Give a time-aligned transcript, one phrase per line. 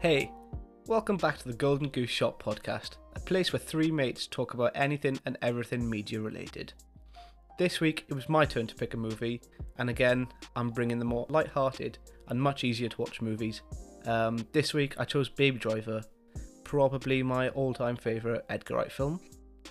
[0.00, 0.30] Hey,
[0.86, 4.70] welcome back to the Golden Goose Shop podcast, a place where three mates talk about
[4.76, 6.72] anything and everything media related.
[7.58, 9.42] This week it was my turn to pick a movie,
[9.76, 11.98] and again, I'm bringing the more light-hearted
[12.28, 13.62] and much easier to watch movies.
[14.06, 16.04] Um, this week I chose Baby Driver,
[16.62, 19.18] probably my all-time favourite Edgar Wright film.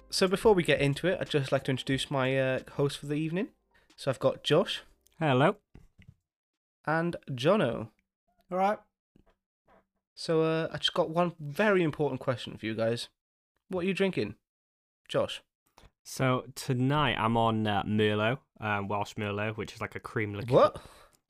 [0.10, 3.06] So before we get into it, I'd just like to introduce my uh, host for
[3.06, 3.48] the evening.
[3.96, 4.82] So I've got Josh
[5.20, 5.56] Hello.
[6.86, 7.92] and Jono.
[8.52, 8.78] All right.
[10.20, 13.08] So uh, I just got one very important question for you guys.
[13.70, 14.34] What are you drinking,
[15.08, 15.44] Josh?
[16.04, 20.56] So tonight I'm on uh, Merlot, um, Welsh Merlot, which is like a cream liqueur.
[20.56, 20.82] What?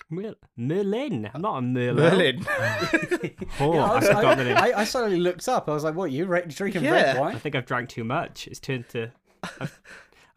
[0.10, 1.30] Mer- Merlin.
[1.34, 1.96] I'm not a Merlot.
[1.98, 2.46] Merlin.
[3.60, 4.58] Oh, Yeah, I, I was- forgot I, the name.
[4.58, 5.68] I, I suddenly looked up.
[5.68, 6.12] I was like, "What?
[6.12, 6.92] You re- drinking Yeah.
[6.92, 8.48] red I think I've drank too much.
[8.48, 9.12] It's turned to.
[9.60, 9.82] I've,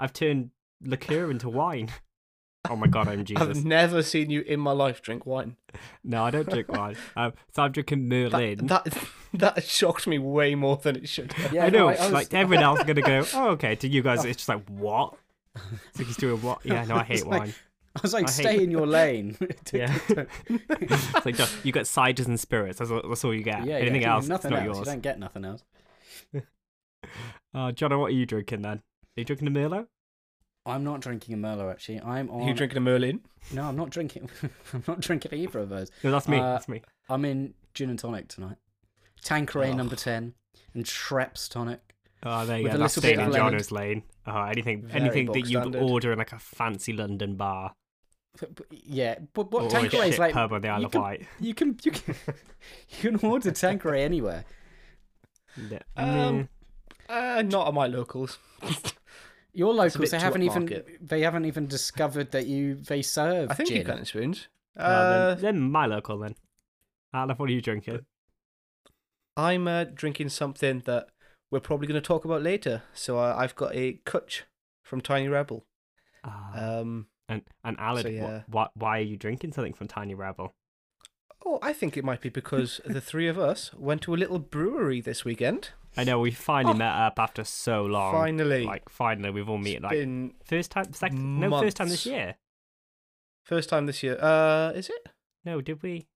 [0.01, 0.51] I've turned
[0.82, 1.90] liqueur into wine.
[2.70, 3.59] Oh my god, I'm Jesus.
[3.59, 5.57] I've never seen you in my life drink wine.
[6.04, 6.96] No, I don't drink wine.
[7.16, 8.66] Um, so I'm drinking Merlin.
[8.68, 8.99] That, that
[9.35, 11.32] that shocked me way more than it should.
[11.32, 11.52] have.
[11.52, 11.79] Yeah, I know.
[11.80, 13.24] no, I was- like everyone else is gonna go.
[13.35, 13.74] Oh, okay.
[13.74, 15.15] To you guys, it's just like what?
[15.57, 16.60] It's like he's doing what?
[16.65, 17.54] Yeah, no, I hate It's like- wine.
[17.96, 19.37] I was like, I hate- "Stay in your lane."
[19.73, 19.98] Yeah.
[20.09, 22.79] it's like just, you get ciders and spirits.
[22.79, 23.65] That's all, that's all you get.
[23.66, 24.76] yeah, Anything yeah, else, Nothing it's not else.
[24.76, 24.87] yours.
[24.87, 25.65] You don't get nothing else.
[27.52, 28.79] Uh, John, what are you drinking then?
[28.79, 28.82] Are
[29.16, 29.88] you drinking a Merlot?
[30.66, 31.71] I'm not drinking a Merlot.
[31.71, 32.43] Actually, I'm on.
[32.43, 33.21] Are you drinking a Merlin?
[33.53, 34.30] No, I'm not drinking.
[34.75, 35.91] I'm not drinking either of those.
[36.05, 36.39] No, that's me.
[36.39, 36.83] Uh, that's me.
[37.09, 38.57] I'm in gin and tonic tonight.
[39.23, 39.77] Tanqueray Oh.
[39.77, 40.35] number ten
[40.75, 41.81] and Schweppes tonic.
[42.23, 42.77] Oh, there you go.
[42.77, 43.33] That's staying in.
[43.33, 44.03] Jono's lane.
[44.27, 45.83] Oh, anything, Very anything that you'd standard.
[45.83, 47.73] order in like a fancy London bar
[48.38, 50.35] But- but- Yeah, but what or a Tanqueray's shit like?
[50.35, 51.27] pub on the Isle you of can- Wight.
[51.41, 52.15] You can you can
[53.03, 54.45] you can order Tanqueray anywhere.
[55.57, 55.79] Yeah.
[55.97, 56.49] Um,
[57.09, 58.38] Uh, not at my locals.
[59.52, 60.84] Your locals, they haven't even upmarket.
[61.01, 63.79] they haven't even discovered that you they serve I think gin.
[63.79, 64.48] you can in spoons.
[64.76, 64.82] Nah.
[64.84, 66.34] Uh, Well, then, then my local then.
[67.12, 68.06] Alan, what are you drinking?
[69.36, 71.08] I'm uh, drinking something that
[71.50, 72.82] we're probably going to talk about later.
[72.94, 74.42] So uh, I've got a Cwtch
[74.82, 75.64] from Tiny Rebel.
[76.25, 78.42] Ah, Um, and and Alan, so, wh- yeah.
[78.46, 80.54] why why are you drinking something from Tiny Rebel?
[81.46, 84.38] oh, I think it might be because the three of us went to a little
[84.38, 85.70] brewery this weekend.
[85.96, 86.78] I know we finally Oh.
[86.78, 88.12] met up after so long.
[88.12, 89.82] Finally, Like finally, we've all met.
[89.82, 92.36] Like been first time, second, no, first time this year.
[93.42, 94.16] first time this year.
[94.20, 95.08] Uh, is it?
[95.44, 96.06] No, did we?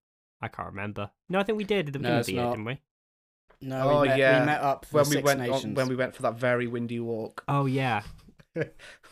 [0.41, 1.11] I can't remember.
[1.29, 2.51] No, I think we did at the No, of it's the year, not.
[2.51, 2.81] didn't we?
[3.63, 4.41] No, Oh, we met, yeah.
[4.41, 5.65] we met up for When we Six went Nations.
[5.65, 7.43] on, when we went for that very windy walk.
[7.49, 8.03] Oh yeah.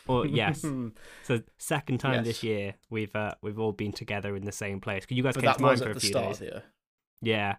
[0.07, 0.63] Well, yes.
[1.23, 2.25] So second time Yes.
[2.25, 5.35] this year we've uh, we've all been together in the same place because you guys
[5.35, 6.39] but came to mine for a few start days.
[6.39, 6.63] here.
[7.21, 7.55] Yeah.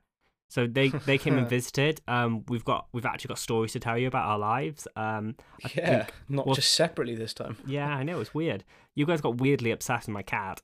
[0.55, 2.01] So they they came and visited.
[2.07, 4.87] Um, we've got we've actually got stories to tell you about our lives.
[4.95, 5.35] Um,
[5.65, 7.57] I Yeah, think- not well- just separately this time.
[7.67, 8.63] yeah, I know it's weird.
[8.95, 10.63] You guys got weirdly obsessed with my cat.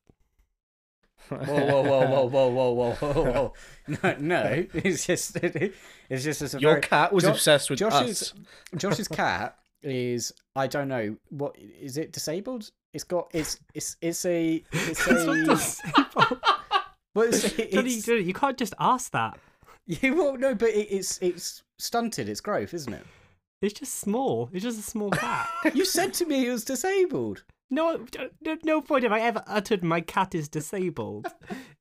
[1.29, 2.93] Whoa, whoa, whoa, whoa, whoa, whoa, whoa,
[3.33, 3.53] whoa!
[3.89, 7.81] No, no, it's just it's just it's a Your very cat was Jo- obsessed with
[7.81, 8.35] Josh's us.
[8.77, 12.71] Josh's cat is I don't know what is it disabled?
[12.95, 16.41] It's got it's it's it's a it's It's not disabled.
[17.15, 19.37] well, it's, it's, Johnny, you can't just ask that.
[19.87, 23.05] yeah, well, no, but it, it's it's stunted its growth, isn't it?
[23.63, 24.49] It's just small.
[24.53, 25.49] It's just a small cat.
[25.75, 27.45] You said to me it was disabled.
[27.71, 28.05] No,
[28.43, 31.29] no, no point have I ever uttered my cat is disabled.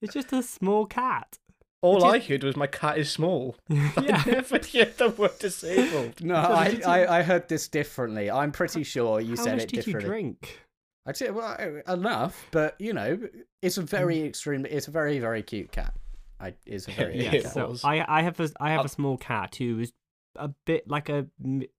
[0.02, 1.40] It's just a small cat.
[1.82, 3.56] All Which I heard was my cat is small.
[3.70, 3.88] yeah.
[3.98, 6.22] I never heard the word disabled.
[6.22, 8.30] No, So I, you- I I heard this differently.
[8.30, 10.10] I'm pretty sure you How said much it did you differently.
[10.10, 10.60] drink?
[11.06, 13.18] I said well enough, but you know,
[13.62, 14.28] it's a very mm.
[14.28, 14.66] extreme.
[14.66, 15.94] It's a very very cute cat.
[16.40, 17.52] I it's a very Yeah, cat.
[17.54, 17.76] So.
[17.84, 19.92] I I have a I have Uh, a small cat who is
[20.36, 21.28] a bit like a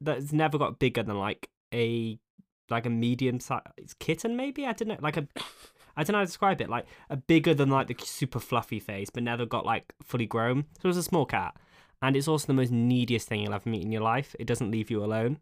[0.01, 2.19] that's never got bigger than like a
[2.69, 3.63] like a medium size
[3.99, 5.27] kitten maybe I don't know like a
[5.97, 8.79] I don't know how to describe it like a bigger than like the super fluffy
[8.81, 11.55] face but never got like fully grown so it's a small cat
[12.03, 14.71] and it's also the most neediest thing you'll ever meet in your life it doesn't
[14.71, 15.39] leave you alone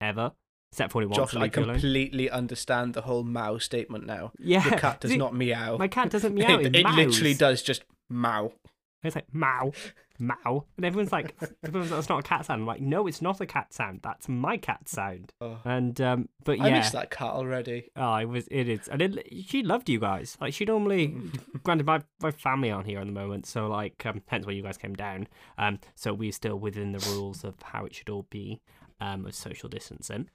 [0.00, 0.32] ever
[0.72, 4.32] for when Josh, I you alone completely understand the whole meow statement now.
[4.38, 5.76] yeah Your cat does See, not meow.
[5.76, 8.52] my cat doesn't meow it it, it literally does just meow.
[9.04, 9.72] It's like meow,
[10.20, 13.20] meow, and everyone's like, everyone's like, "That's not a cat sound." I'm like, no, it's
[13.20, 13.98] not a cat sound.
[14.04, 15.32] That's my cat sound.
[15.40, 17.90] Oh, And um, but I yeah, miss that cat already.
[17.96, 20.36] oh, it was, it is, and it, she loved you guys.
[20.40, 21.16] Like she normally,
[21.64, 24.62] granted, my my family aren't here at the moment, so like, um, hence why you
[24.62, 25.26] guys came down.
[25.58, 28.60] Um, so we're still within the rules of how it should all be,
[29.00, 30.28] um, of social distancing.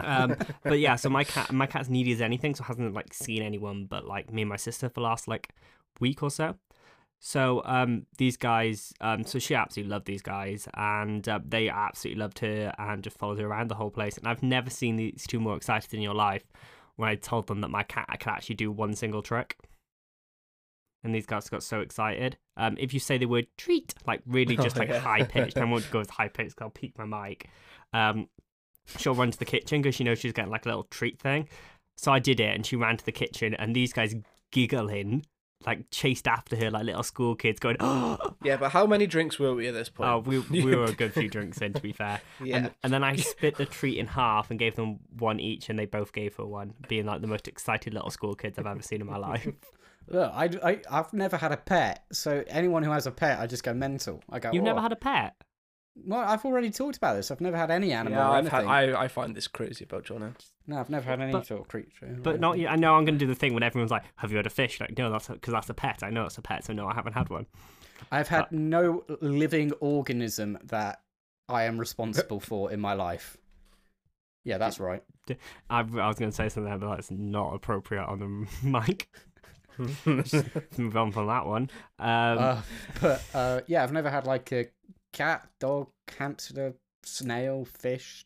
[0.00, 3.42] Um, but yeah, so my cat, my cat's needy as anything, so hasn't like seen
[3.42, 5.50] anyone but like me and my sister for the last like
[6.00, 6.54] week or so.
[7.22, 12.20] So um, these guys, um, so she absolutely loved these guys, and uh, they absolutely
[12.20, 14.16] loved her and just followed her around the whole place.
[14.16, 16.44] And I've never seen these two more excited in your life
[16.96, 19.56] when I told them that my cat could actually do one single trick.
[21.02, 22.36] and these guys got so excited.
[22.58, 24.98] Um, if you say the word treat, like really just Oh, like yeah.
[25.00, 26.56] high pitched, I won't go as high pitched.
[26.56, 27.48] 'cause I'll peak my mic.
[27.92, 28.28] Um,
[28.98, 31.48] she'll run to the kitchen because she knows she's getting like a little treat thing.
[31.96, 34.14] So I did it, and she ran to the kitchen, and these guys
[34.52, 35.24] giggling,
[35.66, 39.38] like chased after her like little school kids, going, "Oh, Yeah, but how many drinks
[39.38, 40.08] were we at this point?
[40.10, 42.56] oh we we were a good few drinks in, to be fair." yeah.
[42.56, 45.78] And, and then I split the treat in half and gave them one each, and
[45.78, 48.82] they both gave her one, being like the most excited little school kids I've ever
[48.82, 49.48] seen in my life.
[50.08, 53.46] Look, I, I, I've never had a pet, so anyone who has a pet, I
[53.46, 54.22] just go mental.
[54.30, 55.34] I go, You've never "Oh." had a pet?
[55.96, 57.30] Well, I've already talked about this.
[57.30, 58.68] I've never had any animal yeah, or I've anything.
[58.68, 60.32] had, I, I find this crazy about Jonah.
[60.66, 62.16] No, I've never had any But- sort of creature.
[62.22, 62.70] But not yet.
[62.72, 64.50] I know I'm going to do the thing when everyone's like, "Have you had a
[64.50, 66.02] fish?" Like, no, that's because that's a pet.
[66.02, 67.46] I know it's a pet, so no, I haven't had one.
[68.10, 71.00] I've had no living organism that
[71.48, 73.36] I am responsible for in my life.
[74.44, 75.02] Yeah, that's right.
[75.28, 78.18] I, I was going to say something, but that's not appropriate on
[78.62, 79.08] the mic.
[80.78, 81.70] Move on from that one.
[81.98, 82.62] Um, Uh,
[83.00, 84.66] but uh, yeah, I've never had like a
[85.12, 88.24] cat, dog, hamster, snail, fish,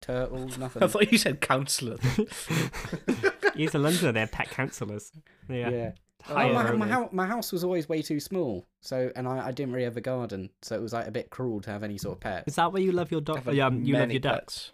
[0.00, 0.82] turtle, nothing.
[0.82, 1.96] I thought you said counsellor.
[3.54, 4.12] He's a Londoner.
[4.12, 5.12] They're pet counsellors.
[5.48, 5.70] Yeah.
[5.70, 5.90] yeah.
[6.22, 9.46] Higher Oh, my, my, hou- my house was always way too small, so and I,
[9.48, 11.82] I didn't really have a garden, so it was like a bit cruel to have
[11.84, 12.44] any sort of pet.
[12.46, 13.42] Is that where you love your dog?
[13.52, 14.72] Yeah, um, you love your ducks.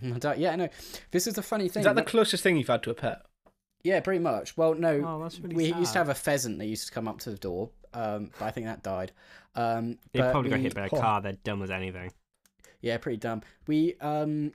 [0.00, 0.14] pets.
[0.14, 0.68] I don't- yeah, no.
[1.12, 1.80] This is the funny thing.
[1.80, 3.22] Is that the closest thing you've had to a pet?
[3.84, 4.56] yeah, pretty much.
[4.56, 5.78] Well, no, Oh, that's really we sad.
[5.78, 8.46] used to have a pheasant that used to come up to the door, um, but
[8.46, 9.12] I think that died.
[9.54, 11.00] Um, They probably got hit by a Oh.
[11.00, 11.20] car.
[11.20, 12.12] They're dumb as anything.
[12.80, 13.42] Yeah, pretty dumb.
[13.66, 14.52] We um,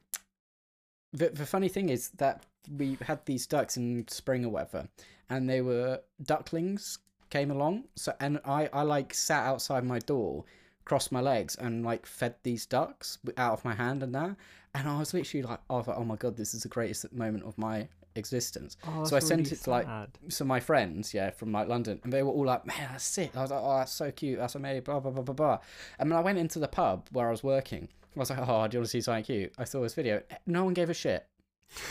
[1.12, 2.46] the the funny thing is that
[2.78, 4.88] we had these ducks in spring or whatever,
[5.30, 7.00] and they were ducklings
[7.30, 7.86] came along.
[7.96, 10.46] So and I I like sat outside my door,
[10.86, 14.36] crossed my legs, and like fed these ducks out of my hand and that.
[14.76, 17.12] And I was literally like, I was like, oh my god, this is the greatest
[17.14, 18.78] moment of my existence.
[18.88, 20.10] Oh, So I sent it to, like, sad.
[20.30, 23.36] so my friends, yeah, from like London, and they were all like, "Man, that's sick."
[23.36, 24.40] I was like, "Oh, that's so cute.
[24.40, 25.60] That's amazing." Blah blah blah blah blah.
[26.00, 28.44] And then I went into the pub where I was working, I was like, "Oh,
[28.44, 30.22] do you want to see something cute?" I saw this video.
[30.46, 31.26] No one gave a shit.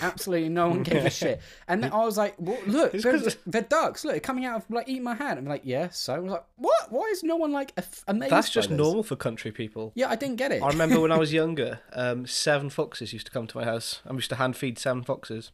[0.01, 1.41] Absolutely no one gave a shit.
[1.67, 4.05] And then I was like, well, "Look, they're, they're ducks.
[4.05, 6.45] Look, coming out of like eating my hand." I'm like, "Yeah." So I was like,
[6.57, 6.93] "What?
[6.93, 7.73] Why is no one like
[8.07, 9.91] amazed?" That's just this?" normal for country people.
[9.97, 10.63] Yeah, I didn't get it.
[10.63, 14.03] I remember when I was younger, um, seven foxes used to come to my house.
[14.09, 15.51] I used to hand feed seven foxes.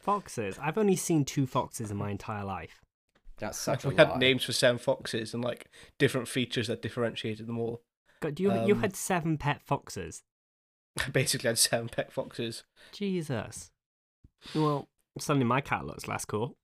[0.00, 0.58] Foxes.
[0.60, 2.80] I've only seen two foxes in my entire life.
[3.38, 4.18] That's such a we had lie.
[4.18, 5.66] names for seven foxes and like
[5.98, 7.82] different features that differentiated them all.
[8.20, 10.22] God, you you Um, had seven pet foxes.
[11.06, 12.64] I basically had seven pet foxes.
[12.92, 13.70] Jesus.
[14.54, 14.88] Well,
[15.18, 16.56] suddenly my cat looks less cool.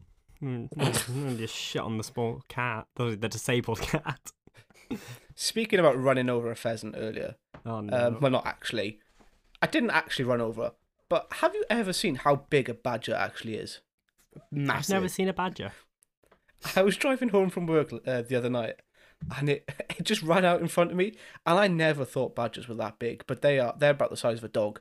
[0.43, 4.21] Mm, mm, Just shit on the small cat, the, the disabled cat.
[5.35, 8.07] Speaking about running over a pheasant earlier, Oh no!
[8.09, 9.01] um, well, not actually.
[9.61, 10.73] I didn't actually run over,
[11.09, 13.81] but have you ever seen how big a badger actually is?
[14.37, 14.95] I've Massive.
[14.95, 15.73] never seen a badger.
[16.75, 18.77] I was driving home from work uh, the other night,
[19.39, 21.15] and it it just ran out in front of me,
[21.45, 23.75] and I never thought badgers were that big, but they are.
[23.79, 24.81] They're about the size of a dog.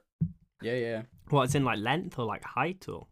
[0.62, 1.01] Yeah, yeah.
[1.30, 3.07] What, is in like length or like height or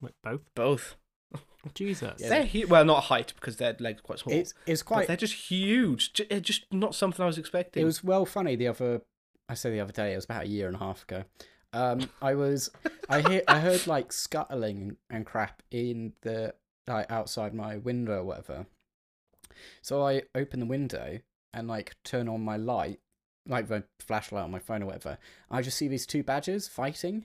[0.00, 0.42] like both?
[0.54, 0.96] Both.
[1.74, 2.20] Jesus.
[2.20, 2.28] Yeah.
[2.28, 4.34] They're hu- well, not height because their legs are quite small.
[4.36, 6.12] It's it's but quite they're just huge.
[6.12, 7.82] Ju- uh, Just not something I was expecting.
[7.82, 9.02] It was well funny the other.
[9.48, 10.12] I say the other day.
[10.12, 11.24] It was about a year and a half ago.
[11.74, 12.70] Um, I was.
[13.08, 13.42] I hear.
[13.48, 16.54] I heard like scuttling and crap in the
[16.86, 18.66] like outside my window or whatever.
[19.82, 21.18] So I open the window
[21.52, 23.00] and like turn on my light,
[23.46, 25.18] like the flashlight on my phone or whatever.
[25.50, 27.24] I just see these two badgers fighting.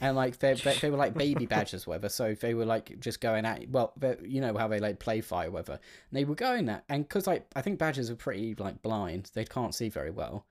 [0.00, 2.08] And like they they, were like baby badgers, or whatever.
[2.08, 3.92] So they were like just going at well,
[4.24, 5.72] you know how they like play fight, or whatever.
[5.72, 9.30] And they were going at, and because like I think badgers are pretty like blind,
[9.34, 10.46] they can't see very well.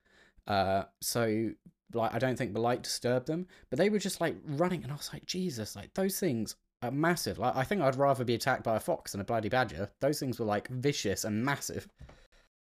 [0.48, 1.52] Uh, so
[1.94, 4.92] like I don't think the light disturbed them, but they were just like running, and
[4.92, 7.38] I was like, Jesus, like those things are massive.
[7.40, 9.90] Like I think I'd rather be attacked by a fox than a bloody badger.
[10.00, 11.88] Those things were like vicious and massive.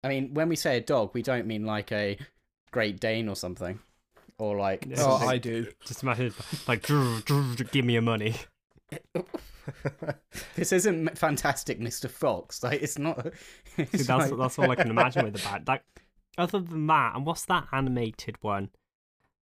[0.03, 2.17] I mean, when we say a dog, we don't mean like a
[2.71, 3.79] Great Dane or something,
[4.37, 4.97] or like Yeah.
[4.99, 5.67] oh, I do.
[5.85, 6.33] Just imagine
[6.67, 8.35] like, "Drr, drr, drr, give me your money.
[10.55, 12.63] this isn't fantastic, Mister Fox.
[12.63, 13.27] Like it's not.
[13.77, 15.63] See, that's like- that's all I can imagine with the bat.
[15.67, 15.83] Like,
[16.37, 18.69] other than that, and what's that animated one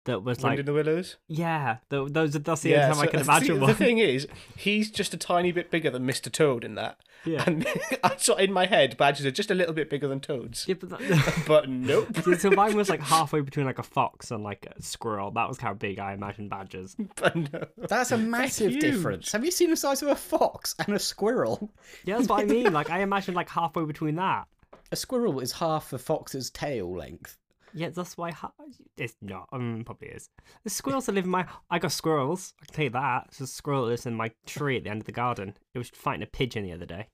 [0.09, 1.17] that was Wind like, in the willows.
[1.29, 3.75] yeah, th those that's the only time I so- can see, imagine the one.
[3.75, 6.31] thing is, he's just a tiny bit bigger than Mr.
[6.31, 6.99] Toad in that.
[7.25, 7.43] Yeah.
[7.47, 7.67] And
[8.05, 10.67] I saw in my head, badgers are just a little bit bigger than toads.
[10.69, 12.09] Yeah, but that, But nope.
[12.25, 15.31] See, so mine was like halfway between like a fox and like a squirrel.
[15.33, 16.97] That was how big I imagined badgers.
[17.17, 17.65] but no.
[17.77, 18.81] That's a massive huge.
[18.81, 19.33] difference.
[19.33, 21.71] Have you seen the size of a fox and a squirrel?
[22.05, 22.73] Yeah, that's what I mean.
[22.73, 24.47] Like I imagined like halfway between that.
[24.93, 27.37] A squirrel is half a fox's tail length.
[27.79, 28.51] Yeah, that's why ha-
[28.97, 29.49] it's not.
[29.53, 30.29] Um, probably is.
[30.65, 31.47] The squirrels that live in my.
[31.71, 32.55] I got squirrels.
[32.61, 33.29] I can tell you that.
[33.31, 35.55] There's a squirrel that lives in my tree at the end of the garden.
[35.75, 37.07] It was fighting a pigeon the other day.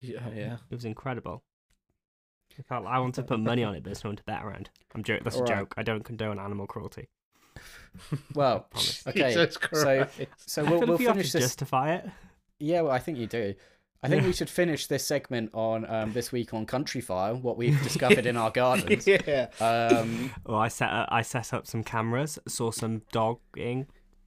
[0.00, 0.56] Yeah, yeah.
[0.70, 1.42] It was incredible.
[2.58, 4.42] I, felt, I want to put money on it, but there's no one to bet
[4.42, 4.70] around.
[4.94, 5.24] I'm joking.
[5.24, 5.58] That's a Alright.
[5.58, 5.74] joke.
[5.76, 7.08] I don't condone animal cruelty.
[8.34, 8.68] Well,
[9.06, 9.34] okay.
[9.34, 10.10] Jesus So Christ.
[10.46, 11.44] so we'll, feel we'll like you have finish to this.
[11.48, 12.06] justify it.
[12.58, 13.54] Yeah, well, I think you do.
[14.02, 17.56] I think we should finish this segment on um, this week on Country File, what
[17.56, 19.06] we've discovered in our gardens.
[19.06, 19.48] yeah.
[19.60, 23.86] Um, Well, I set uh, I set up some cameras, saw some dogging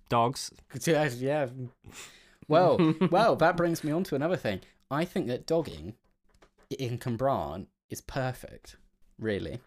[0.10, 0.52] dogs.
[0.86, 1.48] yeah, yeah.
[2.48, 4.62] Well, well, that brings me on to another thing.
[4.90, 5.94] I think that dogging
[6.78, 8.76] in Cwmbran is perfect,
[9.20, 9.60] really,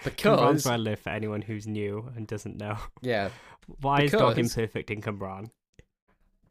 [0.00, 1.00] Cwmbran's because where I live.
[1.00, 3.30] For anyone who's new and doesn't know, yeah,
[3.80, 5.50] why is dogging perfect in Cwmbran?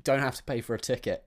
[0.04, 1.26] don't have to pay for a ticket.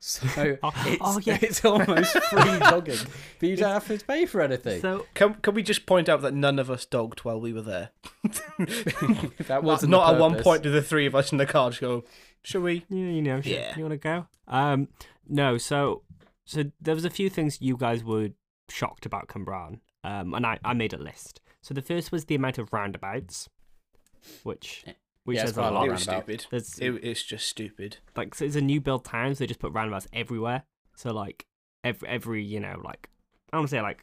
[0.00, 1.38] So Oh, it's, oh, yeah.
[1.42, 2.98] it's almost free dogging,
[3.40, 4.80] but you don't have to pay for anything.
[4.80, 7.62] So Can, can we just point out that none of us dogged while we were
[7.62, 7.90] there?
[8.58, 11.70] that wasn't not the at one point did the three of us in the car
[11.70, 12.04] just go,
[12.42, 12.84] shall we?
[12.88, 13.74] you, you know, sure, Yeah.
[13.76, 14.26] you want to go?
[14.46, 14.88] Um,
[15.28, 15.58] no.
[15.58, 16.02] So
[16.44, 18.30] so there was a few things you guys were
[18.70, 21.40] shocked about Cwmbran, um, and I I made a list.
[21.60, 23.48] So the first was the amount of roundabouts,
[24.42, 24.84] which
[25.28, 25.88] which Yeah, it's says a lot lot.
[25.88, 26.46] It was stupid.
[26.50, 27.98] There's It, it's just stupid.
[28.16, 30.62] like so it's a new build town, so they just put roundabouts everywhere.
[30.96, 31.44] So like
[31.84, 33.10] every every you know like
[33.52, 34.02] I want to say like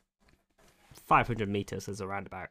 [0.93, 2.49] 500 meters is a roundabout.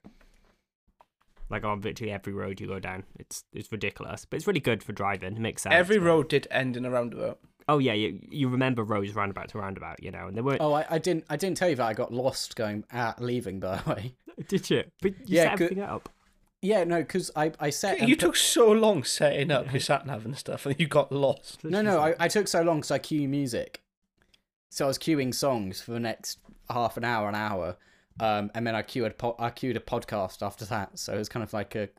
[1.51, 4.83] Like on virtually every road you go down, it's it's ridiculous, but it's really good
[4.83, 5.37] for driving.
[5.37, 5.75] It makes sense.
[5.75, 7.39] Every but- road did end in a roundabout.
[7.69, 10.61] Oh yeah, you you remember roads roundabout to roundabout, you know, and they weren't.
[10.61, 11.25] Oh, I, I didn't.
[11.31, 13.61] I didn't tell you that I got lost going out leaving.
[13.61, 14.15] By the way,
[14.49, 14.85] Did you?
[15.01, 16.09] But you Yeah, set everything up.
[16.65, 17.99] Yeah, no, because I I set.
[18.01, 20.87] and You put- took so long setting up your sat nav and stuff, and you
[20.89, 21.63] got lost.
[21.63, 23.83] no, no, I, I took so long because I queue music,
[24.71, 26.39] so I was queuing songs for the next
[26.71, 27.77] half an hour, an hour,
[28.19, 30.99] um, and then I queued po- I queued a podcast after that.
[30.99, 31.91] So it was kind of like a,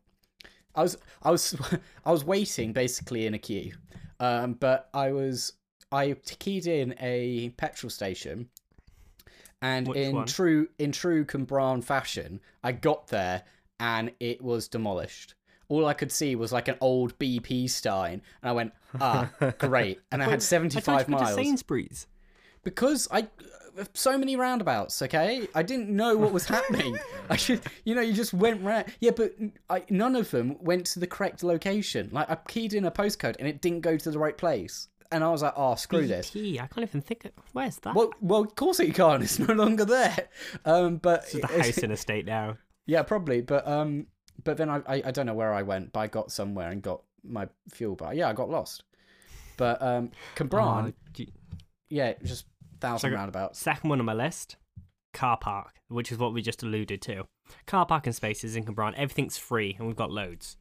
[0.73, 1.55] I was I was
[2.05, 3.73] I was waiting basically in a queue,
[4.19, 5.53] um, but I was
[5.91, 8.49] I keyed in a petrol station.
[9.61, 10.25] And Which in one?
[10.27, 13.43] true in true Cwmbran fashion, I got there
[13.79, 15.35] and it was demolished.
[15.67, 19.99] All I could see was like an old BP Stein, and I went, ah, great.
[20.11, 22.07] And I had I seventy tried to five go to miles Sainsbury's.
[22.63, 23.27] because I
[23.93, 25.01] so many roundabouts.
[25.01, 26.97] Okay, I didn't know what was happening.
[27.29, 28.85] I should, you know, you just went round.
[28.99, 29.33] Yeah, but
[29.69, 32.09] I, none of them went to the correct location.
[32.11, 35.23] Like I keyed in a postcode and it didn't go to the right place, and
[35.23, 36.31] I was like, oh, screw this.
[36.31, 37.25] BP, I can't even think.
[37.25, 37.95] Of, where's that?
[37.95, 39.23] Well, well, of course it can't.
[39.23, 40.27] It's no longer there.
[40.63, 42.57] Um, but It's a house in a state now.
[42.85, 43.41] Yeah, probably.
[43.41, 44.07] But um,
[44.43, 46.81] but then I, I I don't know where I went, but I got somewhere and
[46.81, 47.95] got my fuel.
[47.95, 48.13] bar.
[48.13, 48.83] yeah, I got lost.
[49.57, 51.33] But um, Cwmbran, Oh, gee-
[51.89, 52.45] yeah, just
[52.81, 53.59] thousand So- roundabouts.
[53.59, 54.57] Second one on my list,
[55.13, 57.25] car park, which is what we just alluded to.
[57.67, 60.57] Car parking spaces in Cwmbran, everything's free, and we've got loads.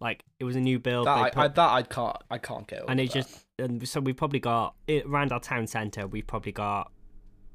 [0.00, 2.38] Like it was a new build, That they I, put- I, that I can't, I
[2.38, 2.90] can't get over.
[2.90, 3.14] and it that.
[3.22, 6.06] just and so we've probably got it, around our town centre.
[6.08, 6.90] We've probably got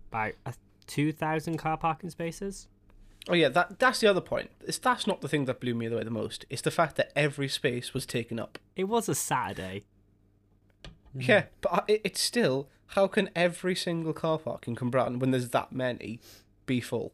[0.10, 0.54] about uh,
[0.86, 2.68] two thousand car parking spaces.
[3.30, 4.52] Oh yeah, that that's the other point.
[4.62, 6.46] It's that's not the thing that blew me away the most.
[6.50, 8.58] It's the fact that every space was taken up.
[8.76, 9.84] It was a Saturday.
[11.14, 15.32] Yeah, but I- it, it's still how can every single car park in Cumbraton, when
[15.32, 16.20] there's that many,
[16.66, 17.12] be full?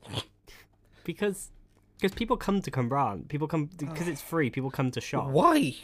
[1.03, 1.51] because
[1.99, 3.27] because people come to Cwmbran.
[3.29, 4.49] People come because it's free.
[4.49, 5.75] People come to shop Why?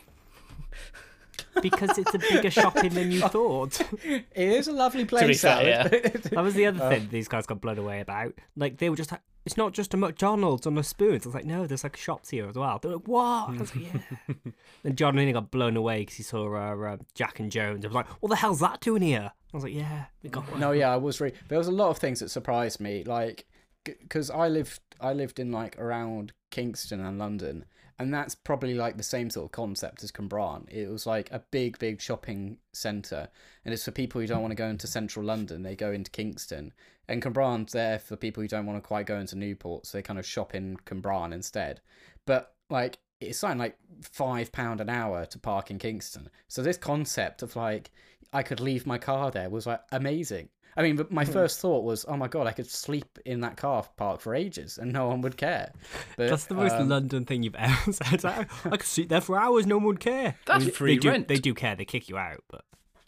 [1.61, 3.79] because it's a bigger shopping than you thought.
[4.03, 5.41] It is a lovely place.
[5.41, 5.91] fair, Alan.
[6.31, 6.89] That was the other uh.
[6.89, 8.33] thing these guys got blown away about.
[8.55, 11.15] Like they were just like, it's not just a McDonald's on a spoon.
[11.15, 12.79] It's like no, there's like shops here as well.
[12.81, 13.49] They're like, what?
[13.49, 14.33] I was like, yeah.
[14.83, 17.85] then John Lennon got blown away because he saw uh, uh, Jack and Jones.
[17.85, 19.31] I was like, what the hell's that doing here?
[19.53, 20.59] I was like, yeah, we got one.
[20.59, 21.19] no, yeah, I was.
[21.19, 23.45] Re- there was a lot of things that surprised me, like
[23.83, 27.65] because I lived, I lived in like around Kingston and London,
[27.99, 30.69] and that's probably like the same sort of concept as Cwmbran.
[30.69, 33.27] It was like a big, big shopping centre,
[33.65, 35.63] and it's for people who don't want to go into central London.
[35.63, 36.73] They go into Kingston,
[37.09, 40.01] and Cwmbran's there for people who don't want to quite go into Newport, so they
[40.01, 41.81] kind of shop in Cwmbran instead.
[42.25, 46.29] But like it's something like five pound an hour to park in Kingston.
[46.47, 47.91] So this concept of like
[48.31, 50.49] I could leave my car there was like amazing.
[50.77, 53.57] I mean, but my first thought was, oh my god, I could sleep in that
[53.57, 55.73] car park for ages and no one would care.
[56.15, 58.23] But That's the most um, London thing you've ever said.
[58.23, 60.35] I, I could sit there for hours, no one would care.
[60.45, 61.27] That's I mean, free they do, rent.
[61.27, 61.75] They do care.
[61.75, 62.63] They kick you out, but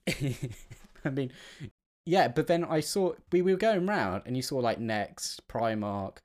[1.06, 1.32] I mean,
[2.06, 5.48] yeah, but then I saw we, we were going round and you saw like Next,
[5.48, 6.18] Primark,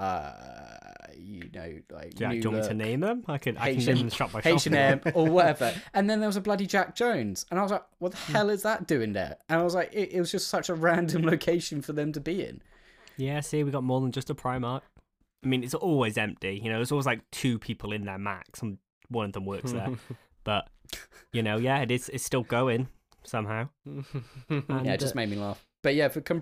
[0.00, 3.24] uh, you know, like yeah, do you want me to name them?
[3.28, 3.56] I can.
[3.58, 4.52] I can H&M name them shop by shop.
[4.52, 5.74] H and M or whatever.
[5.94, 8.32] And then there was a bloody Jack Jones, and I was like, "What the Hmm.
[8.32, 10.74] hell is that doing there?" And I was like, "It, it was just such a
[10.74, 12.62] random location for them to be in."
[13.16, 14.80] Yeah, see, we got more than just a Primark.
[15.44, 16.58] I mean, it's always empty.
[16.62, 18.78] You know, there's always like two people in there max, and
[19.08, 19.88] one of them works there.
[20.44, 20.68] but
[21.32, 22.08] you know, yeah, it is.
[22.08, 22.88] It's still going
[23.24, 23.68] somehow.
[23.84, 24.04] And,
[24.48, 25.62] Yeah, it just uh, made me laugh.
[25.82, 26.40] but yeah, for Cam-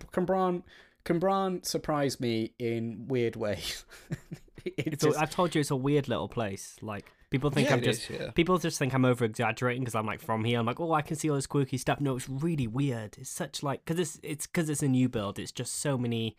[1.05, 3.85] Cwmbran, Cwmbran surprised me in weird ways.
[4.65, 6.77] it It's just, I've told you it's a weird little place.
[6.83, 8.31] Like people think Yeah, I'm just is, yeah.
[8.31, 10.59] people just think I'm over exaggerating because I'm like from here.
[10.59, 12.01] I'm like, oh, I can see all this quirky stuff.
[12.01, 13.17] No, it's really weird.
[13.19, 15.39] It's such like because it's it's because it's a new build.
[15.39, 16.37] It's just so many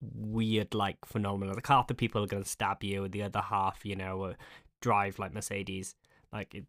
[0.00, 1.54] weird like phenomena.
[1.54, 4.34] Like half the people are gonna stab you, and the other half, you know, uh,
[4.80, 5.94] drive like Mercedes.
[6.32, 6.64] Like it,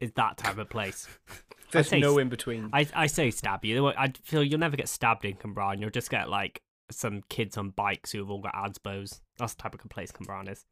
[0.00, 1.08] it's that type of place.
[1.70, 2.70] There's say no in between.
[2.72, 3.88] I I say stab you.
[3.88, 5.80] I feel you'll never get stabbed in Cwmbran.
[5.80, 9.20] You'll just get like some kids on bikes who've all got ASBOs.
[9.38, 10.64] That's the type of place Cwmbran is.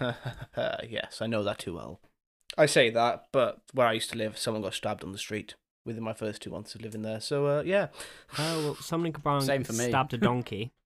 [0.88, 2.00] yes, I know that too well.
[2.56, 5.56] I say that, but where I used to live, someone got stabbed on the street
[5.84, 7.20] within my first two months of living there.
[7.20, 7.88] So, uh, yeah.
[8.38, 9.88] Oh well, someone in Cwmbran Same for me.
[9.88, 10.72] stabbed a donkey.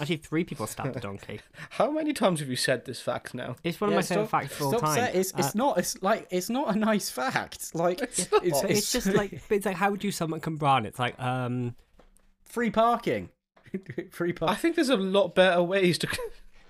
[0.00, 1.40] Actually, three people stabbed a donkey.
[1.70, 3.56] How many times have you said this fact now?
[3.62, 4.94] It's one of Yeah, my favorite facts of all time.
[4.94, 5.78] saying- It's, it's Uh, not.
[5.78, 7.70] It's like it's not a nice fact.
[7.74, 8.44] Like it's, not.
[8.44, 10.86] it's, it's just like it's like how would you summon Cwmbran?
[10.86, 11.74] It's like um
[12.44, 13.28] free parking.
[14.10, 14.54] free parking.
[14.54, 16.08] I think there's a lot better ways to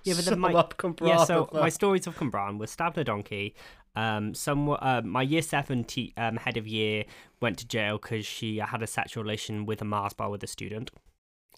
[0.05, 1.25] yeah, but sum then my up Cwmbran yeah.
[1.25, 3.55] So my stories of Cwmbran were stabbed a donkey.
[3.95, 7.05] Um, some uh, my year seven te- um head of year
[7.41, 10.47] went to jail because she had a sexual relation with a Mars bar with a
[10.49, 10.91] student.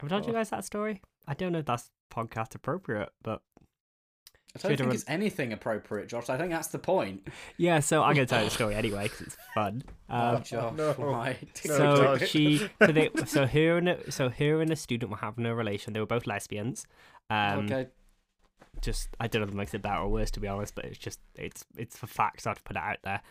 [0.01, 0.37] Have I told you Oh.
[0.37, 1.01] guys that story?
[1.27, 3.43] I don't know if that's podcast appropriate, but
[4.57, 6.29] I don't Should've think rem- it's anything appropriate, Josh.
[6.31, 7.27] I think that's the point.
[7.57, 7.81] yeah.
[7.81, 9.83] So I'm gonna tell you the story anyway because it's fun.
[10.09, 10.93] Um, oh, Josh, no.
[10.93, 11.39] why?
[11.67, 12.29] No, so Josh.
[12.29, 15.55] she so they so her and a, so her and a student were having a
[15.55, 15.93] relation.
[15.93, 16.87] They were both lesbians.
[17.31, 17.89] Um, okay.
[18.81, 20.85] Just I don't know if it makes it better or worse to be honest, but
[20.85, 22.47] it's just it's it's for facts.
[22.47, 23.23] I've to put it out there.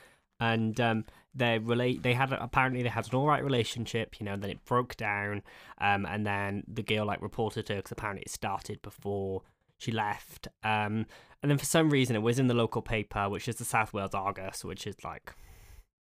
[0.52, 2.04] And um, they relate.
[2.04, 4.34] They had apparently they had an all right relationship, you know.
[4.34, 5.42] And Then it broke down,
[5.80, 9.44] um, and then the girl like reported her because apparently it started before
[9.78, 10.48] she left.
[10.64, 11.06] Um,
[11.42, 13.94] and then for some reason it was in the local paper, which is the South
[13.94, 15.34] Wales Argus, which is like,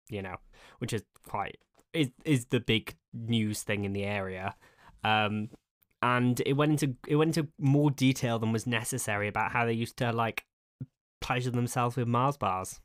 [0.09, 0.37] you know,
[0.79, 1.57] which is quite
[1.93, 4.55] is is the big news thing in the area.
[5.03, 5.49] Um,
[6.01, 9.73] and it went into it went into more detail than was necessary about how they
[9.73, 10.45] used to like
[11.21, 12.79] pleasure themselves with Mars bars.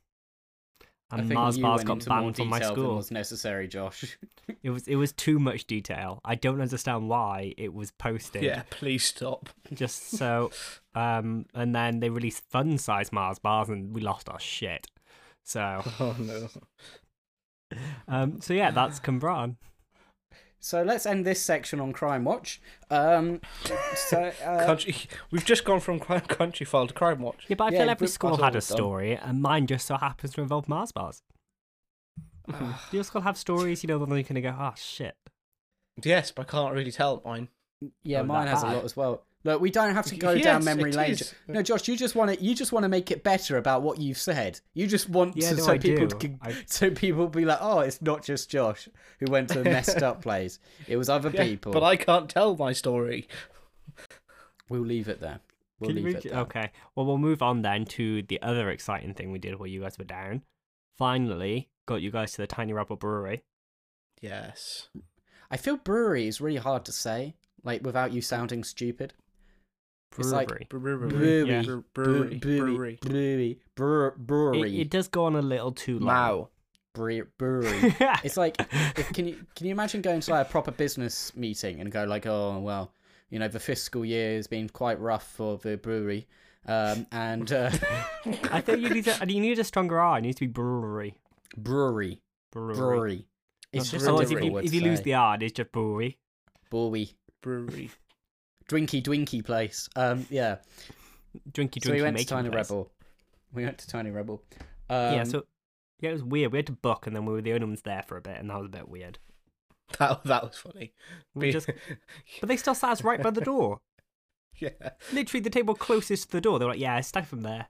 [1.09, 2.95] I And think Mars you bars went got into banned from my detail than school.
[2.97, 4.17] was necessary, Josh.
[4.63, 6.21] It was it was too much detail.
[6.23, 8.43] I don't understand why it was posted.
[8.43, 9.49] Yeah, please stop.
[9.73, 10.51] Just so
[10.95, 14.87] um and then they released fun size Mars bars and we lost our shit.
[15.43, 16.47] So Oh, no.
[18.07, 19.57] um so yeah, that's Cwmbran.
[20.67, 22.59] So let's end this section on Crime Watch.
[22.89, 23.39] Um,
[23.95, 24.97] so uh, Country,
[25.31, 27.45] we've just gone from Crime Country File to Crime Watch.
[27.47, 28.61] Yeah, but I Yeah, feel every school had all a done.
[28.61, 31.21] story and mine just so happens to involve Mars bars.
[32.49, 32.55] Do
[32.91, 35.15] your school have stories, you know, that you can go, oh shit.
[36.03, 37.47] Yes, but I can't really tell mine.
[38.03, 39.23] yeah, Oh, mine that has a lot as well.
[39.47, 41.11] Look, we don't have to go down memory lane.
[41.11, 41.33] is.
[41.47, 43.97] No, Josh, you just want to you just want to make it better about what
[43.97, 44.59] you've said.
[44.73, 46.37] You just want Yeah, to, no, so I people do.
[46.41, 48.89] I- so people be like, oh, it's not just Josh
[49.21, 50.59] who went to a messed up place.
[50.85, 51.71] It was other Yeah, people.
[51.71, 53.29] But I can't tell my story.
[54.69, 55.39] We'll leave it there.
[55.79, 56.39] We'll leave it there.
[56.41, 56.71] Okay.
[56.95, 59.97] Well, we'll move on then to the other exciting thing we did while you guys
[59.97, 60.41] were down.
[60.97, 63.43] Finally, got you guys to the Tiny Rebel Brewery.
[64.19, 64.89] Yes.
[65.49, 69.13] I feel brewery is really hard to say, like without you sounding stupid.
[70.17, 70.67] It's like Brewery.
[70.69, 71.09] Brewery.
[71.09, 71.61] Brewery, Yeah.
[71.61, 72.35] Brewery, Brewery.
[72.37, 73.59] brewery, Brewery.
[73.75, 76.05] brewery, It, brewery, it does go on a little too long.
[76.07, 76.49] Mao.
[76.93, 77.23] Brewery.
[78.23, 78.55] It's like,
[78.97, 82.05] if, can you can you imagine going to like a proper business meeting and go
[82.05, 82.91] like, oh well,
[83.29, 86.27] you know, the fiscal year has been quite rough for the brewery,
[86.65, 87.69] um, and uh,
[88.51, 90.17] I think you need to, you need a stronger R.
[90.17, 91.13] It needs to be brewery.
[91.55, 92.75] brewery, Brewery.
[92.75, 93.25] brewery.
[93.71, 96.17] It's Not just a if you, word if you lose the R, it's just brewery.
[96.71, 97.91] brewery, Brewery.
[98.67, 99.89] Drinky dwinky place.
[99.95, 100.57] Um, yeah.
[101.51, 102.69] Drinky, drinky, So we went to Tiny place.
[102.69, 102.91] Rebel.
[103.53, 104.41] We went to Tiny Rebel.
[104.89, 105.45] Um, yeah, so
[105.99, 106.51] yeah, it was weird.
[106.51, 108.37] We had to book, and then we were the only ones there for a bit,
[108.37, 109.19] and that was a bit weird.
[109.99, 110.93] That, that was funny.
[111.33, 111.69] We just,
[112.41, 113.79] but they still sat us right by the door.
[114.57, 114.69] yeah.
[115.13, 116.59] Literally, the table closest to the door.
[116.59, 117.67] They were like, "Yeah, stay from there."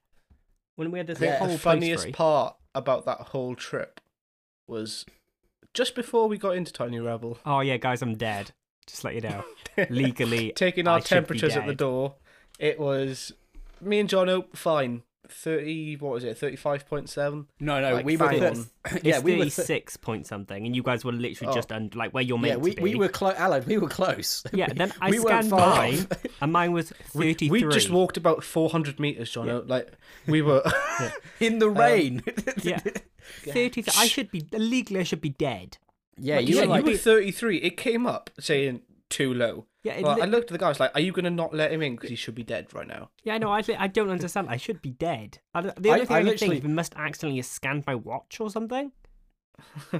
[0.78, 4.00] When we had this Yeah, whole the funniest part about that whole trip
[4.68, 5.06] was
[5.76, 8.52] just before we got into Tiny Rebel, Oh yeah, guys, I'm dead.
[8.88, 9.44] Just let you know.
[9.90, 12.16] Legally, taking I our should be temperatures at the door.
[12.60, 13.34] It was
[13.82, 15.04] me and Jono fine.
[15.30, 16.38] Thirty what was it?
[16.38, 17.48] Thirty five point seven.
[17.60, 18.30] No, no, Like, we were.
[18.30, 18.66] bang thir- on.
[19.04, 19.44] yeah, it's we were.
[19.44, 21.54] th- 36 point something, and you guys were literally Oh.
[21.54, 22.84] just under, like where you're meant yeah, we, to be.
[22.84, 23.36] we were close.
[23.36, 24.46] Alan, we were close.
[24.54, 26.08] Yeah, then I we scanned far mine,
[26.42, 27.50] and mine was 33.
[27.50, 29.54] We, we just walked about four hundred meters, John Yeah.
[29.56, 29.66] Oak.
[29.68, 29.92] Like
[30.28, 30.64] we were.
[31.42, 32.24] in the um, rain.
[32.64, 32.80] Yeah.
[33.44, 33.84] 30.
[33.98, 35.02] I should be legally.
[35.02, 35.78] I should be dead.
[36.18, 37.58] Yeah, Like, you yeah, were like, you were thirty three.
[37.58, 39.66] It came up saying too low.
[39.84, 40.66] Yeah, Well, li- I looked at the guy.
[40.66, 42.44] I was like, "Are you going to not let him in because he should be
[42.44, 43.38] dead right now?" yeah.
[43.38, 44.48] No, I, li- I don't understand.
[44.50, 45.40] I should be dead.
[45.54, 47.38] I don't- the I- only thing I I, can literally- think is we must accidentally
[47.38, 48.92] have scanned my watch or something.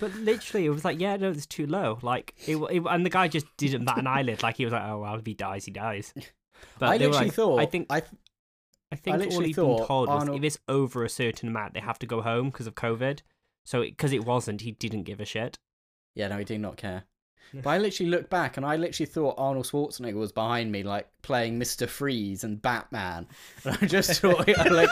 [0.00, 1.98] But literally, it was like, yeah, no, it's too low.
[2.02, 4.42] Like, it, it and the guy just didn't bat an eyelid.
[4.42, 6.12] Like he was like, oh well, if he dies, he dies.
[6.78, 7.60] But I literally like- thought.
[7.60, 8.02] I think I
[8.90, 11.74] I think all literally he'd been thought told was if it's over a certain amount,
[11.74, 13.20] they have to go home because of COVID.
[13.68, 15.58] So because it wasn't, he didn't give a shit.
[16.14, 17.04] Yeah, no, he did not care.
[17.54, 21.06] But I literally looked back and I literally thought Arnold Schwarzenegger was behind me, like
[21.22, 21.88] playing Mr.
[21.88, 23.26] Freeze and Batman.
[23.64, 24.90] And I just thought, like,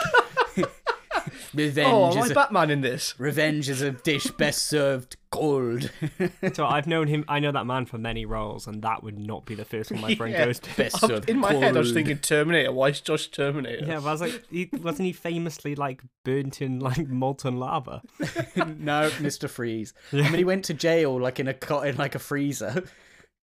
[1.53, 3.13] revenge, oh, am I is a, Batman in this?
[3.19, 5.91] revenge is a dish best served cold.
[6.53, 7.25] So I've known him.
[7.27, 10.01] I know that man for many roles, and that would not be the first one
[10.01, 10.45] my brain Yeah.
[10.45, 10.69] goes to.
[10.77, 12.71] best I'm- served in my head, I was thinking Terminator.
[12.71, 13.85] Why is Josh Terminator?
[13.85, 18.01] Yeah, but I was like, he, wasn't he famously like burnt in like molten lava?
[18.55, 19.49] no, Mr.
[19.49, 19.93] Freeze.
[20.13, 22.83] I mean, he went to jail like in a co- in like a freezer.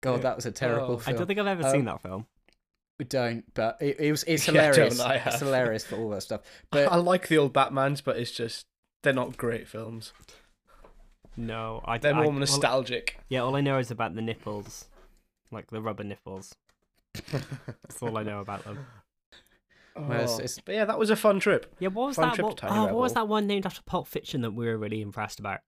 [0.01, 1.03] God, that was a terrible Oh.
[1.07, 2.27] I don't think I've ever Um, seen that film.
[2.99, 5.01] We don't, but it, it was it's Yeah, don't hilarious.
[5.01, 6.43] I it's hilarious for all that stuff.
[6.71, 8.67] But I like the old Batmans, but it's just
[9.03, 10.13] they're not great films.
[11.37, 11.99] No, I.
[11.99, 13.19] They're I, more all- nostalgic.
[13.29, 14.87] yeah, all I know is about the nipples,
[15.51, 16.55] like the rubber nipples.
[17.33, 18.87] That's all I know about them.
[19.97, 20.03] Oh.
[20.03, 20.39] Well, it's- Oh.
[20.39, 21.75] it's- But yeah, that was a fun trip.
[21.81, 22.43] Yeah, what was Fun that?
[22.43, 25.39] What, oh, what was that one named after Pulp Fiction that we were really impressed
[25.41, 25.61] about?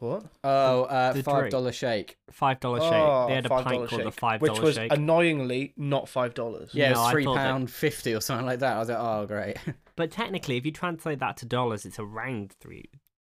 [0.00, 0.26] What?
[0.44, 1.50] oh, uh, the five drink.
[1.50, 2.18] dollar shake.
[2.30, 2.92] Five dollar shake.
[2.92, 4.92] Oh, they had a pint called the five dollar shake, which was shake.
[4.92, 6.70] annoyingly not five dollars.
[6.72, 8.76] Yeah, No, it was three pound that- fifty or something like that.
[8.76, 9.56] I was like, oh great.
[9.96, 12.84] But technically, if you translate that to dollars, it's around three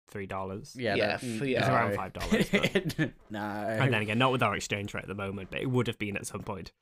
[0.09, 0.77] three dollars.
[0.79, 1.59] yeah, Yeah, that- f- mm, yeah.
[1.61, 2.47] It's around five dollars.
[2.53, 3.41] but- no.
[3.41, 5.99] and then again, not with our exchange rate at the moment, but it would have
[5.99, 6.73] been at some point.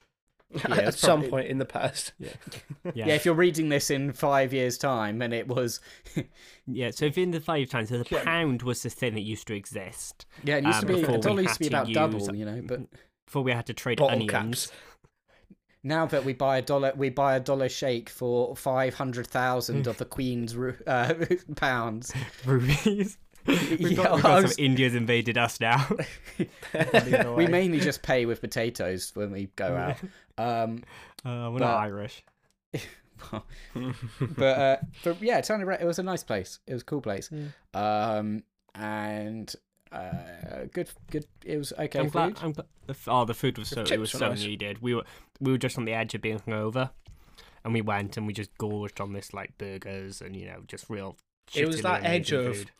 [0.55, 2.13] Yeah, At it's some point in the past.
[2.19, 2.31] Yeah.
[2.95, 3.07] yeah.
[3.15, 5.81] if you're reading this in five years' time, and it was,
[6.67, 8.25] Yeah, so if in the five times, so the Yeah.
[8.25, 11.17] pound was the thing that used to exist yeah, it used Um, to be before
[11.17, 12.63] a dollar used to be to about use- double, you know.
[12.65, 12.81] But
[13.27, 14.31] before we had to trade Bottle onions.
[14.69, 14.73] caps.
[15.83, 19.87] now that we buy a dollar, we buy a dollar shake for five hundred thousand
[19.87, 22.13] of the Queen's uh, pounds.
[22.47, 23.19] Rupees.
[23.49, 25.89] We've Yeah, got, we've got was- some India's invaded us now.
[27.37, 29.97] we mainly just pay with potatoes when we go out.
[30.39, 30.85] Um,
[31.25, 32.23] Uh, we're But- not Irish.
[34.37, 35.39] but uh, but yeah.
[35.39, 36.61] It was a nice place.
[36.67, 37.29] It was a cool place.
[37.33, 37.49] Yeah.
[37.75, 39.53] Um, and
[39.91, 41.27] uh, good, good.
[41.45, 42.13] It was okay I'm food.
[42.13, 42.39] glad.
[42.43, 44.45] I'm glad the, oh, the food was so it was so nice.
[44.45, 44.81] needed.
[44.81, 45.03] We were
[45.41, 46.91] we were just on the edge of being hungover,
[47.65, 50.89] and we went and we just gorged on this like burgers and you know just
[50.89, 51.17] real.
[51.55, 52.71] It was that edge of- food.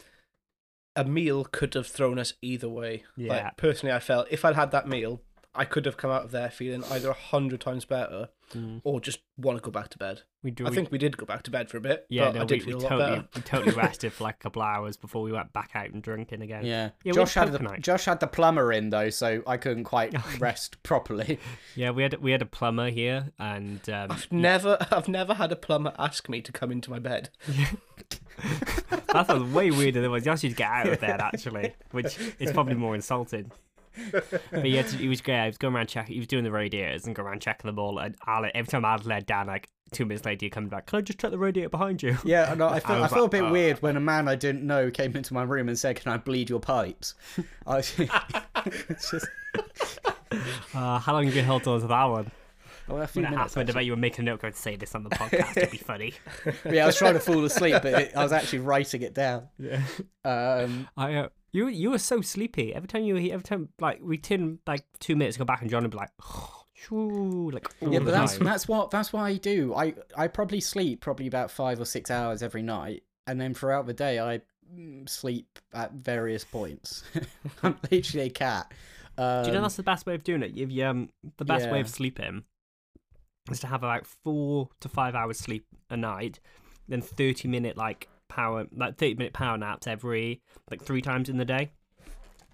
[0.99, 3.05] A meal could have thrown us either way.
[3.17, 3.33] Yeah.
[3.33, 5.23] Like personally, I felt if I'd had that meal,
[5.55, 8.81] I could have come out of there feeling either a hundred times better Mm.
[8.83, 10.23] or just want to go back to bed.
[10.43, 10.65] We do.
[10.65, 12.07] I we- think we did go back to bed for a bit.
[12.09, 13.29] Yeah, but no, I did we, feel we a lot totally better.
[13.37, 16.41] we totally rested for like a couple hours before we went back out and drinking
[16.41, 16.65] again.
[16.65, 17.83] Yeah, Yeah, we Josh had had the coconut.
[17.83, 21.39] Josh had the plumber in though, so I couldn't quite rest properly.
[21.77, 25.53] Yeah, we had we had a plumber here, and um, I've never, I've never had
[25.53, 27.29] a plumber ask me to come into my bed.
[29.09, 31.75] that sounds way weirder than what he asked you to get out of bed actually,
[31.91, 33.51] which is probably more insulting.
[34.51, 35.43] But had he was great.
[35.43, 36.15] He was going around checking.
[36.15, 37.99] He was doing the radiators and going around checking them all.
[37.99, 40.87] And Ale, every time I'd let down, like two minutes later, he coming back.
[40.87, 42.17] Can I just check the radiator behind you?
[42.25, 44.35] Yeah, no, I felt I, was felt a bit "Uh." weird when a man I
[44.35, 47.15] didn't know came into my room and said, "Can I bleed your pipes?"
[47.67, 47.79] I
[48.67, 49.27] it's just
[50.75, 52.31] Uh, how long have you held on to that one?
[52.87, 53.55] well, a few When it minutes.
[53.55, 55.57] happened, I bet you were making a note going to say this on the podcast.
[55.57, 56.15] It'd be funny.
[56.65, 59.49] Yeah, I was trying to fall asleep, but it, I was actually writing it down.
[59.59, 59.81] Yeah.
[60.25, 63.35] Um, I uh, you you were so sleepy every time you were here.
[63.35, 66.11] Every time like we tin like two minutes go back and John would be like,
[66.75, 69.75] shoo, like yeah, but that's that's what that's what I do.
[69.75, 73.87] I I probably sleep probably about five or six hours every night, and then throughout
[73.87, 74.41] the day I
[74.75, 77.05] mm, sleep at various points.
[77.63, 78.73] I'm literally a cat.
[79.17, 80.57] Um, Do you know that's the best way of doing it?
[80.57, 81.09] If you, um,
[81.39, 82.45] the best way of sleeping
[83.51, 86.39] is to have about four to five hours sleep a night,
[86.87, 91.37] then thirty minute like power, like thirty minute power naps every like three times in
[91.39, 91.71] the day,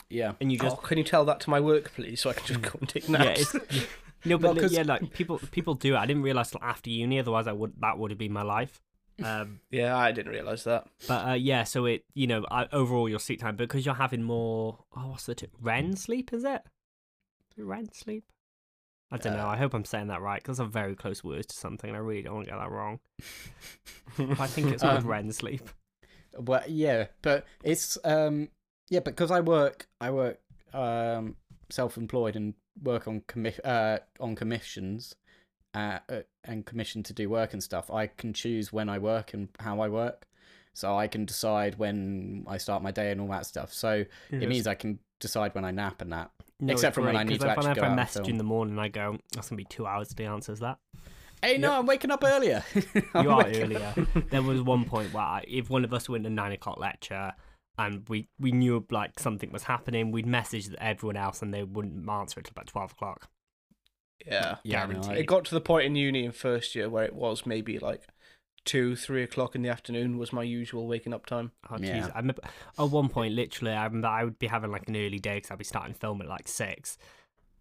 [0.08, 0.32] yeah.
[0.40, 2.46] and you just oh, can you tell that to my work, please, so I can
[2.46, 3.54] just go and take naps?
[3.54, 3.86] yeah, it's,
[4.24, 5.98] no, but 'cause- yeah, like people people do it.
[5.98, 8.80] I didn't realize till after uni, otherwise I would that would have been my life.
[9.22, 10.86] Um, yeah, I didn't realise that.
[11.06, 14.22] But uh, yeah, so it you know I, overall your sleep time because you're having
[14.22, 14.78] more.
[14.96, 16.32] Oh, what's the t- REM sleep?
[16.32, 16.62] Is it
[17.56, 18.24] REM sleep?
[19.14, 19.46] I don't know.
[19.46, 21.88] Uh, I hope I'm saying that right because those are very close words to something,
[21.88, 22.98] and I really don't want to get that wrong.
[24.40, 25.68] I think it's called Um, REM sleep.
[26.36, 28.48] Well, yeah, but it's um
[28.90, 30.40] yeah because I work I work
[30.72, 31.36] um
[31.70, 35.14] self-employed and work on commi- uh on commissions
[35.74, 37.90] uh, uh and commission to do work and stuff.
[37.90, 40.26] I can choose when I work and how I work,
[40.72, 43.72] so I can decide when I start my day and all that stuff.
[43.72, 44.04] So
[44.42, 46.32] it means I can decide when I nap and that.
[46.60, 47.94] No, it's except for when I great, need 'cause to if- actually whenever go I
[47.96, 50.60] message you in the morning, I go, "That's gonna be two hours to the answers
[50.60, 50.78] that."
[51.42, 52.64] Hey, no, I'm waking up earlier.
[53.14, 53.92] You are earlier.
[54.30, 57.32] there was one point where I, if one of us went to nine o'clock lecture,
[57.76, 60.10] and we we knew like something was happening.
[60.12, 63.28] We'd message everyone else, and they wouldn't answer it till about twelve o'clock.
[64.24, 64.56] Yeah.
[64.64, 67.14] Yeah, no, I- It got to the point in uni in first year where it
[67.14, 68.06] was maybe like
[68.64, 71.52] two, three o'clock in the afternoon was my usual waking up time.
[71.70, 71.94] Oh, Yeah.
[72.00, 72.10] jeez.
[72.14, 72.42] I remember
[72.78, 75.50] at one point, literally, I remember I would be having like an early day because
[75.50, 76.96] I'd be starting film at like six,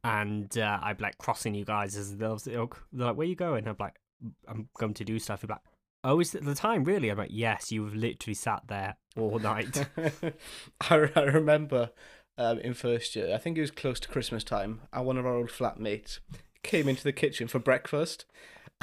[0.03, 2.67] and uh, I'd be like crossing you guys as they'll they're
[3.07, 3.99] like, "Where you going?" I'm like,
[4.47, 5.61] "I'm going to do stuff." You're like,
[6.03, 9.87] "Oh, is it the time really?" I'm like, "Yes, you've literally sat there all night."
[10.81, 11.91] I, I remember
[12.37, 15.25] um, in first year, I think it was close to Christmas time, and one of
[15.25, 16.19] our old flatmates
[16.63, 18.25] came into the kitchen for breakfast.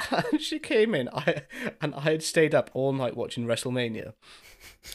[0.09, 1.43] And she came in, I
[1.81, 4.13] and I had stayed up all night watching WrestleMania.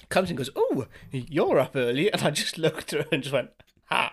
[0.08, 2.12] Comes and goes, Oh, you're up early.
[2.12, 3.50] And I just looked at her and just went,
[3.86, 4.12] Ha.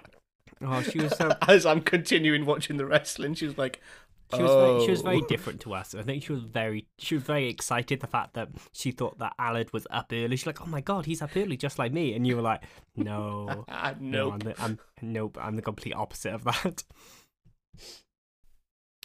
[0.61, 3.81] oh, she was so As I'm continuing watching the wrestling, she was like,
[4.35, 5.93] She was very, she was "Oh." very different to us.
[5.95, 9.33] I think she was very she was very excited the fact that she thought that
[9.39, 10.35] Alad was up early.
[10.35, 12.63] She's like, "Oh my god, he's up early just like me," and you were like,
[12.95, 14.33] "No, Ah, no, nope.
[14.33, 16.83] I'm, the, I'm nope, I'm the complete opposite of that."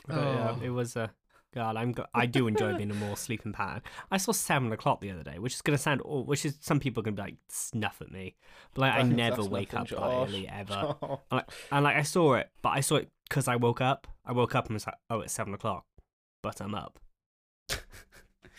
[0.07, 0.61] But, yeah, Oh.
[0.65, 1.11] it was a.
[1.55, 1.93] God, I'm.
[1.93, 3.83] Go- I do enjoy being a more sleeping pattern.
[4.11, 6.79] I saw seven o'clock the other day, which is gonna sound, aw- which is some
[6.79, 8.37] people are gonna be like snuff at me,
[8.75, 10.29] but like I That's- never wake nothing, up that Josh.
[10.29, 10.97] early ever.
[11.03, 11.21] Oh.
[11.31, 14.07] And, like, and like I saw it, but I saw it because I woke up.
[14.27, 15.87] I woke up and was like, "Oh, it's seven o'clock,"
[16.43, 16.99] but I'm up.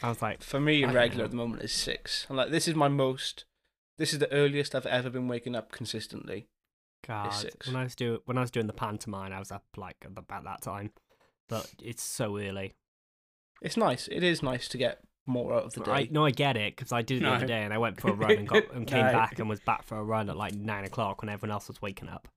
[0.01, 2.25] I was like, For me, I don't regular at the moment is six.
[2.29, 3.45] And like, this is my most.
[3.97, 6.47] This is the earliest I've ever been waking up consistently.
[7.05, 7.67] God, six.
[7.67, 10.43] when I was doing when I was doing the pantomime, I was up like about
[10.45, 10.91] that time,
[11.49, 12.75] but it's so early.
[13.61, 14.07] It's nice.
[14.11, 15.91] It is nice to get more out of the day.
[15.91, 17.35] I no, I get it because I did it the No.
[17.35, 19.11] other day and I went for a run and got and came No.
[19.11, 21.81] back and was back for a run at like nine o'clock when everyone else was
[21.81, 22.27] waking up.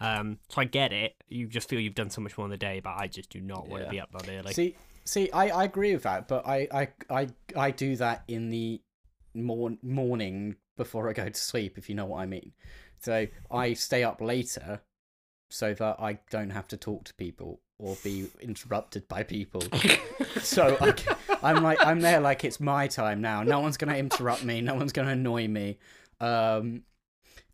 [0.00, 1.14] Um, so I get it.
[1.28, 3.40] You just feel you've done so much more in the day, but I just do
[3.40, 3.90] not want to Yeah.
[3.90, 4.52] be up that early.
[4.52, 8.50] See, see, I, I agree with that, but I, I, I, I do that in
[8.50, 8.82] the
[9.34, 12.52] mor- morning before I go to sleep, if you know what I mean.
[12.98, 14.82] So I stay up later
[15.48, 19.62] so that I don't have to talk to people or be interrupted by people.
[20.40, 23.42] so I, am like, I'm there like it's my time now.
[23.42, 24.60] No one's gonna interrupt me.
[24.60, 25.78] No one's gonna annoy me.
[26.20, 26.82] Um,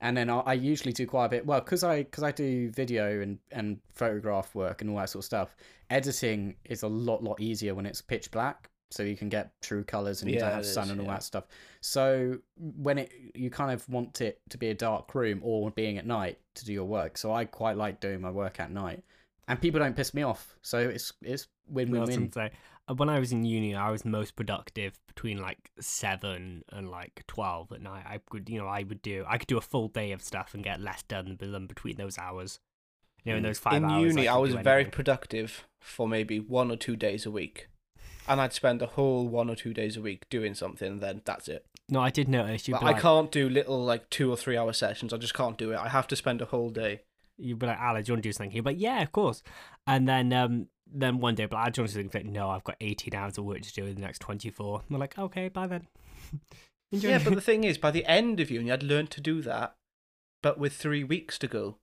[0.00, 1.46] and then I, I usually do quite a bit.
[1.46, 5.20] Well, because I because I do video and and photograph work and all that sort
[5.20, 5.56] of stuff.
[5.90, 9.84] Editing is a lot lot easier when it's pitch black, so you can get true
[9.84, 11.12] colors and you Yeah, don't have sun is, and all yeah.
[11.14, 11.44] that stuff.
[11.80, 15.98] So when it you kind of want it to be a dark room or being
[15.98, 17.16] at night to do your work.
[17.16, 19.04] So I quite like doing my work at night,
[19.48, 20.56] and people don't piss me off.
[20.62, 22.18] So it's it's win I win was win.
[22.28, 22.56] gonna say,
[22.88, 27.22] uh, when I was in uni, I was most productive between like seven and like
[27.26, 28.04] twelve at night.
[28.06, 30.54] I could, you know, I would do, I could do a full day of stuff
[30.54, 32.60] and get less done than between those hours.
[33.24, 33.46] You know, in Mm.
[33.46, 34.02] those five in hours.
[34.12, 34.90] In uni, I, could was do very anything.
[34.92, 37.68] productive for maybe one or two days a week,
[38.28, 40.92] and I'd spend a whole one or two days a week doing something.
[40.94, 41.64] And then that's it.
[41.88, 44.36] No, I did notice you'd Like, be I like, can't do little like two or
[44.36, 45.12] three hour sessions.
[45.12, 45.76] I just can't do it.
[45.78, 47.02] I have to spend a whole day.
[47.38, 48.54] You'd be like, Alex, do you want to do something?
[48.54, 49.42] You'd be like, yeah, of course.
[49.86, 52.32] And then, um, then one day, but I do you want to do something?
[52.32, 54.80] No, I've got eighteen hours of work to do in the next twenty-four.
[54.80, 55.86] And we're like, okay, bye then.
[56.92, 57.08] Enjoy.
[57.08, 59.74] Yeah, but the thing is, by the end of uni, I'd learned to do that,
[60.42, 61.76] but with three weeks to go.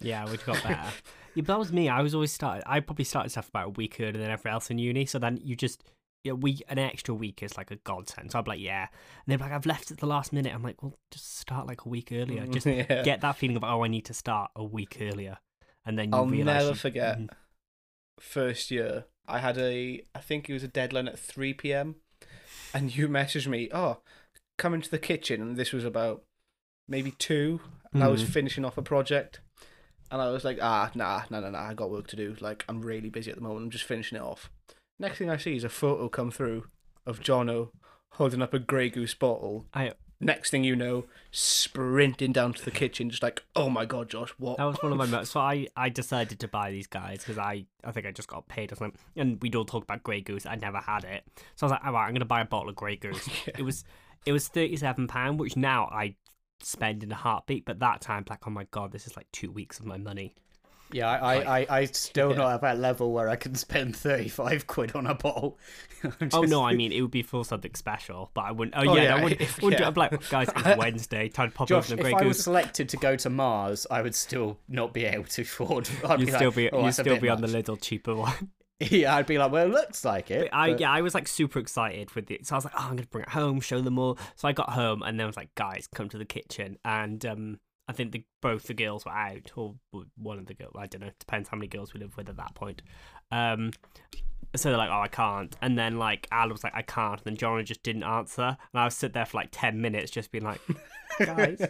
[0.00, 0.74] Yeah, which got better.
[0.74, 0.90] yeah,
[1.36, 1.88] but that was me.
[1.88, 2.64] I was always started.
[2.66, 5.06] I probably started stuff about a week earlier than everyone else in uni.
[5.06, 5.84] So then you just
[6.28, 8.32] a week, an extra week is like a godsend.
[8.32, 8.82] So I'm like, yeah.
[8.90, 10.54] And they're like, I've left at the last minute.
[10.54, 12.46] I'm like, well, just start like a week earlier.
[12.46, 13.02] Just yeah.
[13.02, 15.38] get that feeling of oh, I need to start a week earlier,
[15.84, 17.18] and then you I'll never you- forget.
[17.18, 17.28] Mhm.
[18.20, 21.96] first year, I had a, I think it was a deadline at 3 p.m.
[22.72, 23.98] And you messaged me, oh,
[24.58, 25.40] come into the kitchen.
[25.42, 26.22] And this was about
[26.88, 27.60] maybe two.
[27.92, 28.28] And I was Mhm.
[28.28, 29.40] finishing off a project.
[30.10, 32.36] And I was like, ah, nah, nah, nah, nah, I got work to do.
[32.40, 33.64] Like, I'm really busy at the moment.
[33.64, 34.50] I'm just finishing it off.
[34.98, 36.68] Next thing I see is a photo come through
[37.04, 37.70] of Jono
[38.12, 39.66] holding up a Grey Goose bottle.
[39.74, 44.08] I Next thing you know, sprinting down to the kitchen, just like, oh my god,
[44.08, 44.56] Josh, what?
[44.56, 47.36] That was one of my mo- so I I decided to buy these guys because
[47.36, 50.22] I I think I just got paid or something, and we'd all talk about Grey
[50.22, 50.46] Goose.
[50.46, 52.70] I never had it, so I was like, all right, I'm gonna buy a bottle
[52.70, 53.28] of Grey Goose.
[53.46, 53.84] It was
[54.24, 56.16] it was thirty seven pound, which now I
[56.62, 59.50] spend in a heartbeat, but that time like, oh my god, this is like two
[59.50, 60.34] weeks of my money.
[60.96, 62.36] Yeah, I, I, I, still Yeah.
[62.38, 65.58] not at that level where I can spend thirty five quid on a bottle.
[66.20, 68.74] I'm Oh no, I mean it would be for something special, but I wouldn't.
[68.76, 69.40] Oh, Oh, yeah, yeah, I wouldn't.
[69.40, 69.88] if- wouldn't do yeah.
[69.88, 71.28] I'm like, guys, it's Wednesday.
[71.28, 73.86] Time to pop Josh, open a if Grey I was selected to go to Mars,
[73.90, 75.88] I would still not be able to afford.
[76.04, 78.50] I'd You'd be still like, be "Oh, you'd still be on the little cheaper one.
[78.78, 80.50] Yeah, I'd be like, well, it looks like it.
[80.50, 82.46] But I but- yeah, I was like super excited with it.
[82.46, 84.18] So I was like, oh, I'm gonna bring it home, show them all.
[84.34, 86.76] So I got home and then I was like, guys, come to the kitchen.
[86.84, 89.76] And um, I think the, both the girls were out, or
[90.16, 90.74] one of the girls.
[90.76, 91.10] I don't know.
[91.18, 92.82] Depends how many girls we live with at that point.
[93.30, 93.70] Um,
[94.54, 97.24] so they're like, "Oh, I can't," and then like Al was like, "I can't," and
[97.24, 100.32] then Johnny just didn't answer, and I was sit there for like ten minutes, just
[100.32, 100.60] being like,
[101.18, 101.60] "Guys,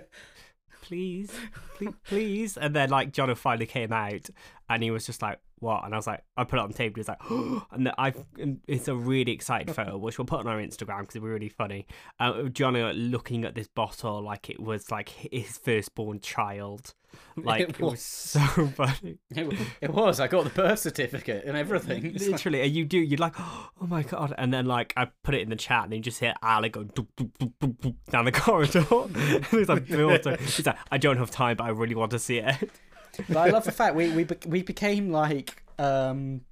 [0.82, 1.32] please,
[1.76, 4.30] please, please," and then like Johnny finally came out,
[4.68, 6.74] and he was just like, "What?" And I was like, I put it on the
[6.76, 6.94] table.
[6.96, 7.20] He was like,
[7.72, 8.12] and I,
[8.66, 11.48] it's a really excited photo, which we'll put on our Instagram because it'll be really
[11.48, 11.86] funny.
[12.20, 16.94] Uh, Johnny like, looking at this bottle like it was like his firstborn child.
[17.38, 18.02] Like It it was was.
[18.02, 18.40] so
[18.76, 19.16] funny.
[19.30, 20.20] It, it was.
[20.20, 22.04] I got the birth certificate and everything.
[22.14, 25.08] It's like- Literally, and you do, you're like, oh my god, and then like I
[25.22, 27.52] put it in the chat, and then you just hear Ali go doop, doop, doop,
[27.60, 28.84] doop, doop, down the corridor.
[28.90, 29.86] and he's like.
[30.40, 32.70] He's like, I don't have time, but I really want to see it.
[33.28, 36.42] But I love the fact we we bec- we became like um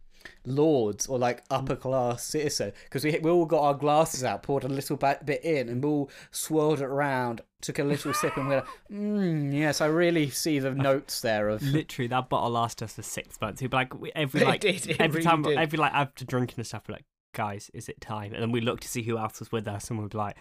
[0.46, 4.64] lords or like upper class citizen because we we all got our glasses out, poured
[4.64, 8.36] a little ba- bit in, and we all swirled it around, took a little sip,
[8.36, 11.62] and we're like, mm, yes, I really see the notes there of.
[11.62, 13.62] Literally, that bottle lasted us for six months.
[13.62, 15.58] We'd be like, every It like, did, it every really time, did.
[15.58, 18.32] every like after drinking and stuff, we're like, guys, is it time?
[18.34, 20.36] And then we look to see who else was with us, and we'd be like,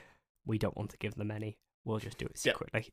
[0.46, 1.58] we don't want to give them any.
[1.86, 2.90] We'll just do it secretly.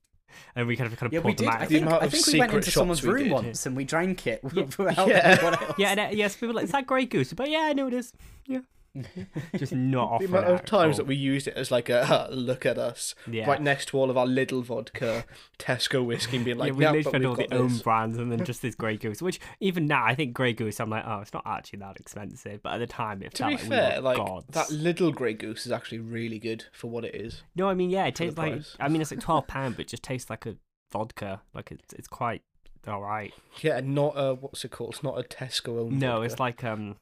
[0.56, 1.54] And we kind of kind of Yeah, we pulled them did.
[1.54, 1.60] out.
[1.60, 3.32] I The think, amount I of think we went into someone's room did.
[3.32, 4.64] once and we drank it Yeah.
[5.06, 5.72] Yeah.
[5.78, 7.32] Yeah, and uh, yes, people were like, is that Grey Goose?
[7.32, 8.12] But yeah, I know it is.
[8.46, 8.60] Yeah.
[9.56, 12.76] Just not The amount of times that we used it as like a look at
[12.78, 13.48] us, yeah.
[13.48, 15.24] right next to all of our little vodka,
[15.58, 18.32] Tesco whiskey, and being like, yeah, we no, literally but all the own brands and
[18.32, 21.20] then just this Grey Goose, which even now I think Grey Goose, I'm like, oh,
[21.20, 22.62] it's not actually that expensive.
[22.62, 24.46] But at the time, it To felt be like fair, we like gods.
[24.50, 27.42] that little Grey Goose is actually really good for what it is.
[27.54, 28.62] No, I mean, yeah, it for tastes like.
[28.80, 30.56] I mean, it's like twelve pound, but it just tastes like a
[30.92, 31.42] vodka.
[31.54, 32.42] Like it's it's quite
[32.88, 33.32] all right.
[33.60, 34.94] Yeah, not a what's it called?
[34.94, 36.00] It's not a Tesco owned.
[36.00, 36.24] No, vodka.
[36.26, 36.96] it's like um,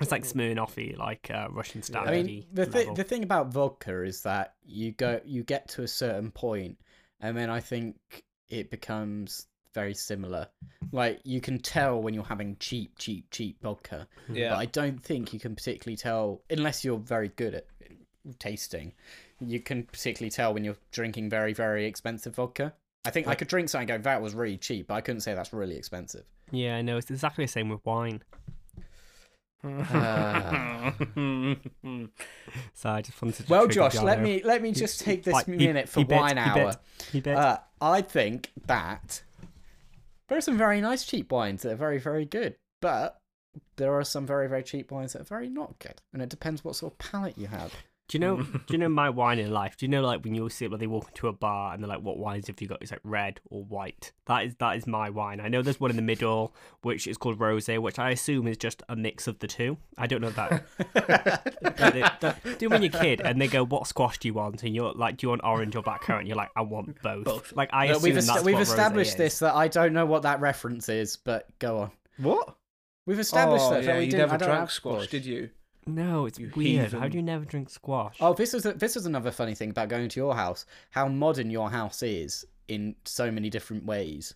[0.00, 2.26] it's like Smirnoffy, like uh, Russian I standard.
[2.26, 5.88] mean, the th- the thing about vodka is that you go you get to a
[5.88, 6.78] certain point,
[7.20, 7.96] and then I think
[8.48, 10.48] it becomes very similar.
[10.92, 14.50] Like you can tell when you're having cheap, cheap, cheap vodka, yeah.
[14.50, 17.66] but I don't think you can particularly tell unless you're very good at
[18.38, 18.92] tasting.
[19.40, 22.74] You can particularly tell when you're drinking very, very expensive vodka.
[23.04, 25.20] I think I could drink something and go, that was really cheap, but I couldn't
[25.20, 26.24] say that's really expensive.
[26.50, 28.22] yeah, I know it's exactly the same with wine.
[29.64, 30.92] Uh,
[32.74, 33.50] So I just wanted to.
[33.50, 36.20] well, Josh, let me let me just take this Like, he- minute for he bet,
[36.20, 36.54] wine he hour.
[36.54, 37.36] bet, He bet.
[37.36, 39.22] Uh, I think that
[40.28, 43.20] there are some very nice cheap wines that are very, very good, but
[43.76, 46.64] there are some very, very cheap wines that are very not good, and it depends
[46.64, 47.72] what sort of palate you have.
[48.08, 48.36] Do you know?
[48.42, 49.76] do you know my wine in life?
[49.76, 51.82] Do you know like when you see it when they walk into a bar and
[51.82, 54.12] they're like, "What wines have you got?" It's like red or white.
[54.26, 55.40] That is that is my wine.
[55.40, 58.56] I know there's one in the middle which is called rosé, which I assume is
[58.56, 59.76] just a mix of the two.
[59.98, 60.64] I don't know that.
[61.78, 64.26] But it- that- do you when you're a kid and they go, "What squash do
[64.28, 66.62] you want?" and you're like, "Do you want orange or blackcurrant?" And you're like, "I
[66.62, 67.52] want both." Both.
[67.54, 69.16] Like I assume we've that's est- we've what rosé established is.
[69.16, 71.90] this that I don't know what that reference is, but go on.
[72.16, 72.54] what?
[73.06, 73.84] We've established oh, that.
[73.84, 75.50] yeah, we you didn't- never drank have squash, did you?
[75.88, 76.92] No, it's You weird.
[76.92, 78.16] How do you never drink squash?
[78.20, 80.66] Oh, this is a, this is another funny thing about going to your house.
[80.90, 84.34] How modern your house is in so many different ways.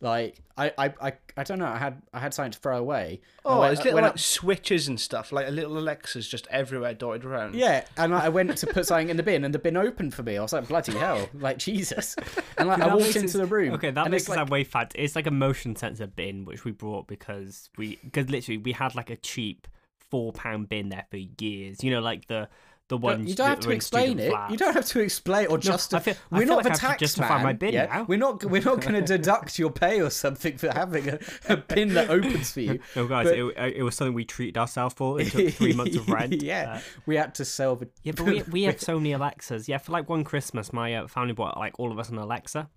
[0.00, 1.66] Like I, I, I, I don't know.
[1.66, 3.20] I had I had something to throw away.
[3.44, 6.46] Oh, went- there's little when I- like switches and stuff, like a little Alexas just
[6.52, 7.56] everywhere dotted around.
[7.56, 10.14] Yeah, and like, I went to put something in the bin, and the bin opened
[10.14, 10.36] for me.
[10.38, 12.14] I was like, "Bloody hell!" Like Jesus.
[12.56, 13.72] And like I walked into it- the room.
[13.74, 14.92] Okay, that makes it's it like, sound way fat.
[14.94, 18.94] It's like a motion sensor bin which we brought because we because literally we had
[18.94, 19.66] like a cheap
[20.10, 21.82] four pound bin there for years.
[21.84, 22.48] You know, like the
[22.88, 24.30] the ones You don't have to explain it.
[24.30, 24.50] flats.
[24.50, 26.12] You don't have to explain or justify.
[26.32, 27.42] I we're not like the tax justify man.
[27.42, 27.84] my bin yeah?
[27.84, 28.04] now.
[28.08, 28.42] We're not.
[28.46, 31.18] We're not going to deduct your pay or something for having a,
[31.50, 32.80] a bin that opens for you.
[32.96, 35.20] No, guys, But- it, it was something we treated ourselves for.
[35.20, 36.40] It took three months of rent.
[36.42, 37.88] yeah, Uh, we had to sell the.
[38.04, 39.68] yeah, but we we have so many Alexas.
[39.68, 42.70] Yeah, for like one Christmas, my uh, family bought like all of us an Alexa,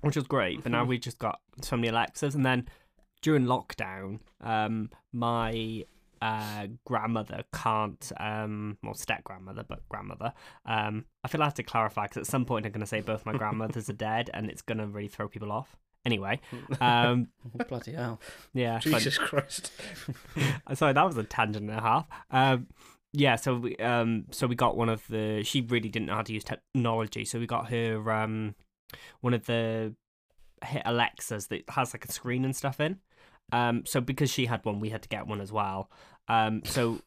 [0.00, 0.62] which was great.
[0.62, 2.66] But now we just got so many Alexas, and then
[3.20, 5.84] during lockdown, um, my
[6.22, 10.32] uh grandmother can't um well step grandmother but grandmother
[10.66, 13.00] um i feel i have to clarify because at some point i'm going to say
[13.00, 16.40] both my grandmothers are dead and it's going to really throw people off anyway
[16.80, 17.28] um
[17.60, 18.20] Oh, bloody hell!
[18.54, 19.72] yeah but- Jesus Christ.
[20.74, 22.06] Sorry, that was a tangent and a half.
[22.30, 22.66] Um,
[23.12, 25.42] yeah, so we um, so we got one of the.
[25.42, 28.54] She really didn't know how to use technology, so we got her um,
[29.22, 29.94] one of the
[30.62, 32.98] hit Alexas that has like a screen and stuff in.
[33.52, 35.90] Um, so because she had one, we had to get one as well.
[36.28, 37.00] Um, so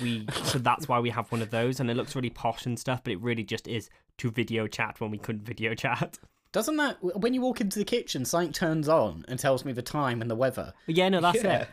[0.00, 2.78] we so that's why we have one of those, and it looks really posh and
[2.78, 3.88] stuff, but it really just is
[4.18, 6.18] to video chat when we couldn't video chat.
[6.52, 9.82] Doesn't that when you walk into the kitchen, something turns on and tells me the
[9.82, 10.72] time and the weather?
[10.86, 11.62] Yeah, no, that's Yeah.
[11.62, 11.68] it.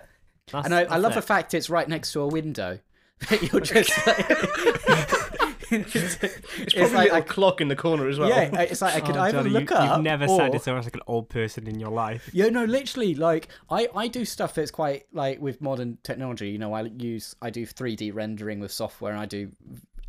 [0.52, 1.16] That's, and I, I love it.
[1.16, 2.80] the fact it's right next to a window.
[3.30, 5.40] That you're just like,
[5.74, 8.30] It's probably a little clock in the corner as well.
[8.30, 9.98] yeah, uh, it's like I could Oh, either Johnny, look you, up.
[9.98, 10.38] You've never or...
[10.38, 12.30] sounded so much like an old person in your life.
[12.34, 16.50] Yeah, no, literally, like I, I do stuff that's quite like with modern technology.
[16.50, 19.52] You know, I use I do 3D rendering with software, and I do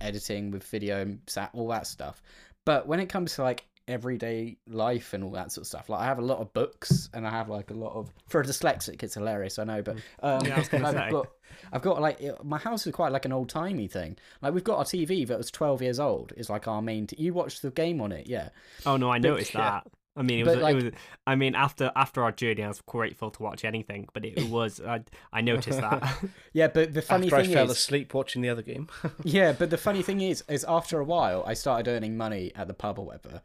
[0.00, 2.22] editing with video and sat all that stuff.
[2.64, 6.00] But when it comes to like everyday life and all that sort of stuff, like
[6.00, 8.44] I have a lot of books, and I have like a lot of for a
[8.44, 9.82] dyslexic, it's hilarious, I know.
[9.82, 11.10] But um, Yeah, I was I've, say.
[11.10, 11.28] got
[11.72, 14.16] I've got like my house is quite like an old timey thing.
[14.42, 16.32] Like we've got a TV that was 12 years old.
[16.36, 17.06] Is like our main.
[17.06, 18.50] T- you watched the game on it, yeah?
[18.86, 19.82] Oh no, I noticed yeah.
[19.82, 19.86] that.
[20.16, 20.92] I mean, it was, like- it was.
[21.26, 24.80] I mean, after after our journey, I was grateful to watch anything, but it, was.
[24.80, 26.18] I, I noticed that.
[26.52, 28.88] Yeah, but the funny After I thing fell is, asleep watching the other game.
[29.24, 32.68] Yeah, but the funny thing is, is after a while, I started earning money at
[32.68, 33.42] the pub or whatever,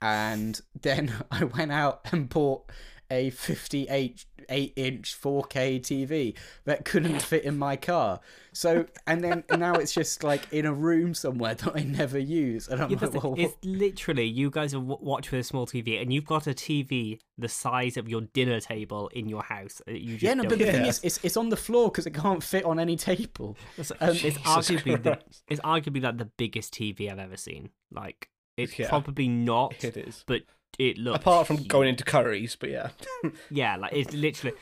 [0.00, 2.70] and then I went out and bought
[3.10, 6.34] a 58 eight inch 4K TV
[6.64, 8.20] that couldn't fit in my car.
[8.52, 12.68] So, and then now it's just like in a room somewhere that I never use,
[12.68, 15.66] and I'm Yeah, like, well, it's literally you guys are w- watch with a small
[15.66, 19.80] TV, and you've got a TV the size of your dinner table in your house.
[19.86, 22.14] You just yeah, no, but the thing is, it's it's on the floor because it
[22.14, 23.56] can't fit on any table.
[23.78, 25.18] Um, it's arguably the,
[25.48, 27.70] it's arguably like the biggest TV I've ever seen.
[27.92, 28.28] Like
[28.58, 28.88] it's Yeah.
[28.88, 30.24] probably not, It is.
[30.26, 30.42] but
[30.78, 31.68] it looks Apart from huge.
[31.68, 32.90] going into Currys, but yeah.
[33.50, 34.56] yeah, like it's literally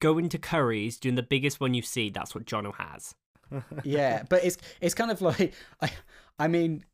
[0.00, 2.10] going to Currys, doing the biggest one you see.
[2.10, 3.14] That's what Jono has.
[3.84, 5.90] yeah, but it's it's kind of like I
[6.38, 6.84] I mean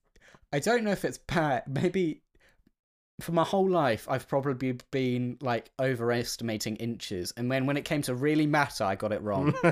[0.52, 1.62] I don't know if it's bad.
[1.68, 2.22] Maybe
[3.20, 8.02] for my whole life I've probably been like overestimating inches, and when when it came
[8.02, 9.54] to really matter, I got it wrong.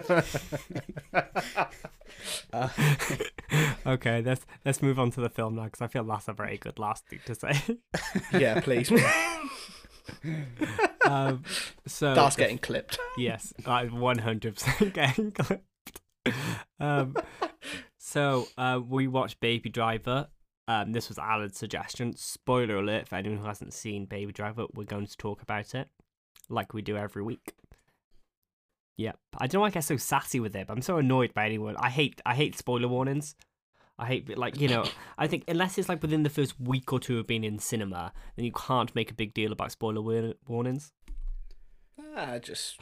[2.53, 2.68] uh,
[3.86, 6.59] okay, let's let's move on to the film now because I feel that's a very
[6.59, 7.78] good last thing to say.
[8.38, 8.90] yeah, please.
[11.05, 11.44] um,
[11.86, 12.99] so That's getting clipped.
[13.16, 16.01] yes, one hundred percent getting clipped.
[16.80, 17.14] Um,
[17.96, 20.28] so uh, we watched Baby Driver.
[20.69, 22.14] Um, this was Alan's suggestion.
[22.14, 25.89] Spoiler alert for anyone who hasn't seen Baby Driver, we're going to talk about it
[26.51, 27.55] like we do every week.
[28.99, 29.19] Yep.
[29.39, 31.47] I don't know why I get so sassy with it, but I'm so annoyed by
[31.47, 31.77] anyone.
[31.79, 33.35] I hate I hate spoiler warnings.
[33.99, 34.85] I hate like you know.
[35.16, 38.12] I think unless it's like within the first week or two of being in cinema,
[38.37, 40.93] then you can't make a big deal about spoiler warnings.
[42.14, 42.79] Ah, just.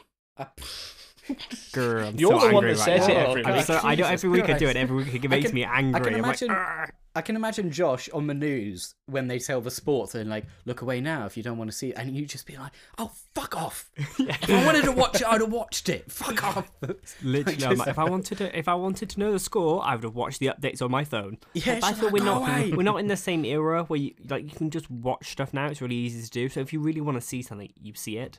[1.29, 3.15] Grr, I'm You're so the one angry that right says now.
[3.15, 3.65] it every I'm week.
[3.65, 4.77] so- I know Jesus every week I do it.
[4.77, 6.01] Every week it makes can- me angry.
[6.01, 6.49] I can imagine.
[6.49, 10.45] like, I can imagine Josh on the news when they tell the sports and like,
[10.67, 12.73] look away now if you don't want to see it, and you just be like,
[12.99, 13.91] oh fuck off!
[14.19, 16.13] If I wanted to watch it, I'd have watched it.
[16.13, 16.71] Fuck off!
[17.23, 19.95] Literally, I'm like, if I wanted to, if I wanted to know the score, I
[19.95, 21.39] would have watched the updates on my phone.
[21.55, 23.85] Yeah, But I she's feel like, we're not away." we're not in the same era
[23.85, 25.67] where you like you can just watch stuff now.
[25.67, 26.49] It's really easy to do.
[26.51, 28.39] So if you really want to see something, you see it.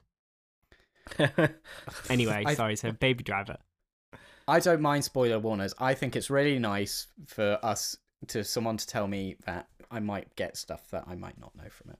[2.09, 2.75] Anyway, I- sorry.
[2.75, 3.57] So Baby Driver.
[4.47, 5.73] I don't mind spoiler warners.
[5.77, 7.97] I think it's really nice for us
[8.27, 11.69] to someone to tell me that I might get stuff that I might not know
[11.69, 11.99] from it.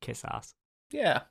[0.00, 0.54] Kiss ass.
[0.90, 1.22] yeah.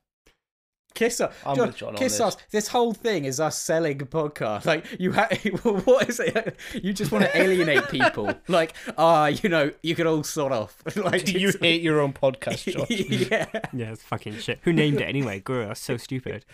[0.96, 2.22] Kiss us, I'm John, with John on kiss this.
[2.22, 2.38] us.
[2.52, 4.66] This whole thing is us selling a podcast.
[4.66, 5.28] Like you, ha-
[5.84, 6.56] what is it?
[6.74, 8.34] You just want to alienate people.
[8.48, 10.82] Like, ah, you know, you could all sort off.
[10.96, 12.86] like Do you it's- hate your own podcast, John?
[12.89, 13.46] yeah.
[13.74, 14.60] Yeah, it's fucking shit.
[14.64, 15.41] Who named it anyway?
[15.41, 16.46] Guru, that's so stupid.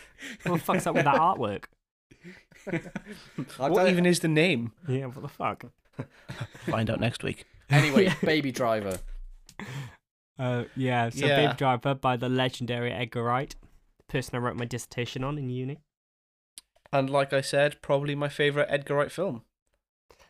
[0.43, 1.65] What the fuck's up with that artwork?
[3.57, 4.71] What even is the name?
[4.87, 5.65] Yeah, what the fuck?
[6.67, 7.45] Find out next week.
[7.69, 8.97] Anyway, Baby Driver.
[10.39, 11.09] Uh, yeah.
[11.09, 11.35] So Yeah.
[11.47, 13.55] Baby Driver by the legendary Edgar Wright,
[14.11, 15.79] person I wrote my dissertation on in uni.
[16.93, 19.43] And like I said, probably my favourite Edgar Wright film.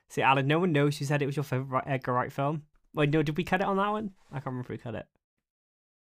[0.10, 2.64] See, Alan, no one knows you said it was your favorite Edgar Wright film.
[2.94, 4.12] Wait, no, did we cut it on that one?
[4.32, 5.06] I can't remember if we cut it.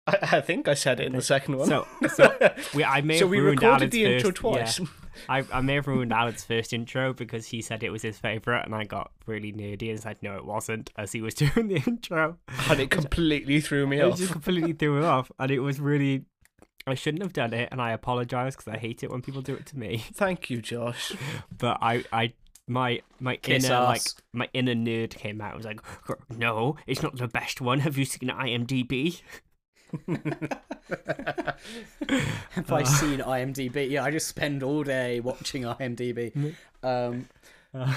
[0.07, 1.67] I, I think I said it in the second one.
[1.67, 4.79] So, so we, I may So have we ruined recorded Alan's the intro twice.
[4.79, 4.85] Yeah,
[5.29, 8.63] I, I may have ruined Alan's first intro because he said it was his favorite,
[8.65, 11.81] and I got really nerdy and said no, it wasn't, as he was doing the
[11.87, 12.37] intro.
[12.69, 14.19] and it completely threw me It off.
[14.19, 16.25] just completely threw him off, and it was really.
[16.87, 19.55] I shouldn't have done it, and I apologize because I hate it when people do
[19.55, 19.97] it to me.
[20.13, 21.13] Thank you, Josh.
[21.57, 22.33] But I, I,
[22.67, 24.01] my, my Kiss inner like
[24.33, 25.53] my inner nerd came out.
[25.53, 25.79] I was like,
[26.35, 27.79] no, it's not the best one.
[27.79, 29.21] Have you seen IMDb?
[32.51, 33.89] Have I seen IMDb?
[33.89, 36.55] Yeah, I just spend all day watching IMDb.
[36.83, 37.27] Um,
[37.73, 37.95] Uh,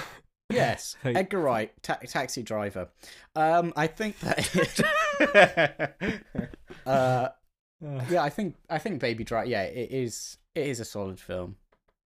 [0.49, 1.13] yes, Hey.
[1.15, 2.89] Edgar Wright, ta- Taxi Driver.
[3.35, 5.93] Um, I think that.
[6.85, 7.29] uh,
[7.85, 9.47] uh, yeah, I think I think Baby Driver.
[9.49, 10.37] Yeah, it is.
[10.55, 11.55] It is a solid film.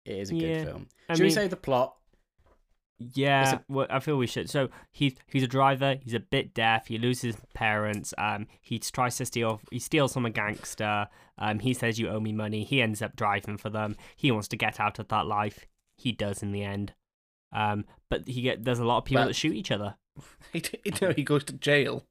[0.05, 0.87] It is a Yeah, good film.
[1.09, 1.95] I Should we say the plot?
[3.13, 4.49] Yeah, It's well, I feel we should.
[4.49, 5.97] So he's he's a driver.
[6.03, 6.87] He's a bit deaf.
[6.87, 8.13] He loses his parents.
[8.17, 9.61] Um, he tries to steal.
[9.71, 11.07] He steals from a gangster.
[11.37, 12.65] Um, he says you owe me money.
[12.65, 13.95] He ends up driving for them.
[14.17, 15.65] He wants to get out of that life.
[15.95, 16.93] He does in the end.
[17.53, 19.95] Um, but he get there's a lot of people But- that shoot each other.
[20.51, 22.05] He, you know, he goes to jail.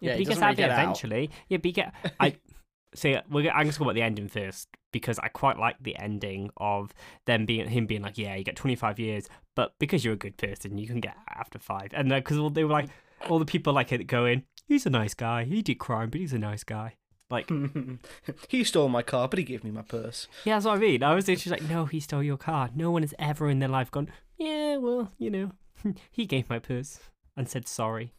[0.00, 0.82] Yeah, Yeah, he he gets out really of it get out.
[0.82, 1.30] eventually.
[1.48, 1.94] Yeah, but he get.
[2.20, 2.34] I
[2.94, 3.16] see.
[3.30, 3.50] We're.
[3.50, 6.94] I'm just going about the ending first because I quite like the ending of
[7.26, 10.36] them being him being like, yeah, you get 25 years, but because you're a good
[10.36, 11.88] person, you can get after five.
[11.92, 12.88] And uh, because they were like,
[13.28, 15.44] all the people like it going, he's a nice guy.
[15.44, 16.94] He did crime, but he's a nice guy.
[17.30, 17.50] Like,
[18.48, 20.28] he stole my car, but he gave me my purse.
[20.44, 21.02] yeah, that's what I mean.
[21.02, 22.70] I was just like, no, he stole your car.
[22.74, 25.52] No one has ever in their life gone, yeah, well, you know,
[26.10, 27.00] he gave my purse
[27.36, 28.12] and said sorry.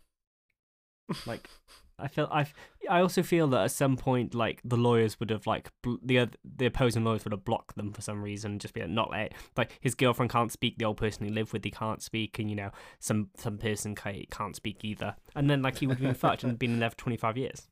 [1.25, 1.49] Like,
[1.97, 2.45] I feel I
[2.89, 6.29] I also feel that at some point like the lawyers would have like bl- the
[6.43, 9.31] the opposing lawyers would have blocked them for some reason just be like not let
[9.55, 12.49] like his girlfriend can't speak the old person he lived with he can't speak and
[12.49, 16.05] you know some some person ca- can't speak either and then like he would have
[16.05, 17.69] been fucked and been in there for 25 years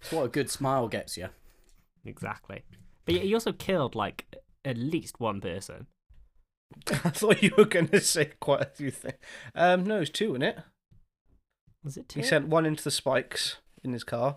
[0.00, 1.28] It's what a good smile gets you.
[2.04, 2.62] exactly
[3.04, 4.24] but yeah, he also killed like
[4.64, 5.86] at least one person
[6.90, 9.14] I thought you were going to say quite a few things.
[9.54, 10.58] Um, no, it's two in it.
[11.86, 12.20] Was it two?
[12.20, 14.36] He sent one into the spikes in his car.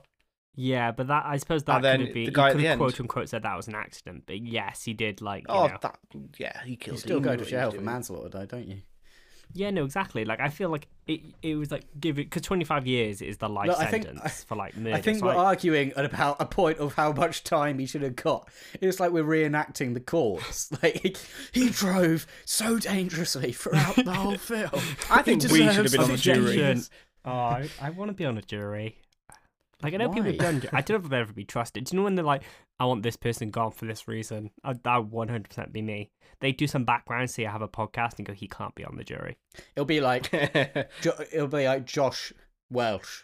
[0.56, 2.66] yeah but that I suppose that And could have been the guy at could the
[2.66, 2.80] have end.
[2.80, 5.78] quote unquote said that was an accident but yes he did like you Oh, know
[5.82, 6.00] that
[6.38, 8.68] yeah, he You still he go to what he was jail for manslaughter, though, don't
[8.68, 8.78] you?
[9.52, 10.26] Yeah, no, exactly.
[10.26, 11.22] Like I feel like it.
[11.42, 14.06] It was like give it because twenty five years is the life Look, I think-
[14.06, 14.96] sentence for like murder.
[14.96, 17.88] I think so we're I- arguing at about a point of how much time he
[17.88, 18.48] should have got.
[18.80, 20.72] It's like we're reenacting the course.
[20.84, 21.18] Like
[21.52, 24.70] he drove so dangerously throughout the whole film.
[25.10, 26.82] I think we should have deserves been on the jury.
[27.26, 28.98] Oh, I, I want to be on a jury.
[29.82, 30.52] Like I know people have Why?
[30.60, 30.62] done.
[30.74, 31.86] I don't know if I've ever been trusted.
[31.86, 32.44] Do you know when they're like,
[32.82, 34.52] I want this person gone for this reason?
[34.64, 36.10] I, that would one hundred percent be me.
[36.42, 38.98] They do some background, say I have a podcast, and go, he can't be on
[38.98, 39.38] the jury.
[39.76, 40.30] It'll be like
[41.02, 42.34] Jo- it'll be like Josh
[42.70, 43.24] Welsh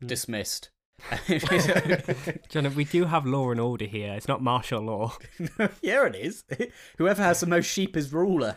[0.00, 0.06] Hmm.
[0.06, 0.70] dismissed.
[2.48, 4.14] John, we do have law and order here.
[4.14, 5.16] It's not martial law.
[5.80, 6.44] yeah, it is.
[6.98, 8.56] Whoever has the most sheep is ruler.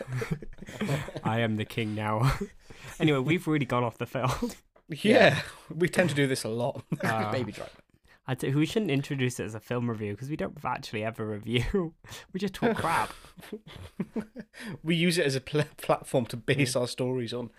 [1.24, 2.34] I am the king now.
[3.00, 4.32] anyway, we've really gone off the film.
[5.04, 5.42] Yeah,
[5.76, 6.84] we tend to do this a lot.
[7.04, 7.72] Uh, Baby driver.
[8.28, 11.26] I t- we shouldn't introduce it as a film review because we don't actually ever
[11.26, 11.94] review.
[12.34, 13.12] we just talk crap.
[14.84, 17.50] we use it as a pl- platform to base our stories on.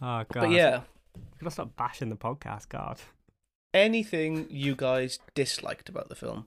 [0.00, 0.28] Oh god.
[0.32, 0.80] But yeah,
[1.38, 2.98] gotta stop bashing the podcast, God.
[3.72, 6.46] anything you guys disliked about the film?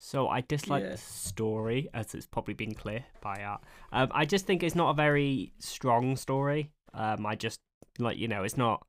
[0.00, 0.90] So I dislike Yeah.
[0.90, 3.62] the story, as it's probably been clear by art.
[3.92, 6.70] Um, I just think it's not a very strong story.
[6.94, 7.60] Um, I just
[7.98, 8.86] like you know, it's not,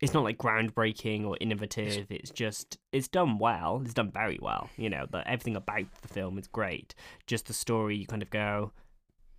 [0.00, 2.06] it's not like groundbreaking or innovative.
[2.10, 3.80] It's just it's done well.
[3.84, 4.68] It's done very well.
[4.76, 6.94] You know, but everything about the film is great.
[7.26, 8.72] Just the story, you kind of go,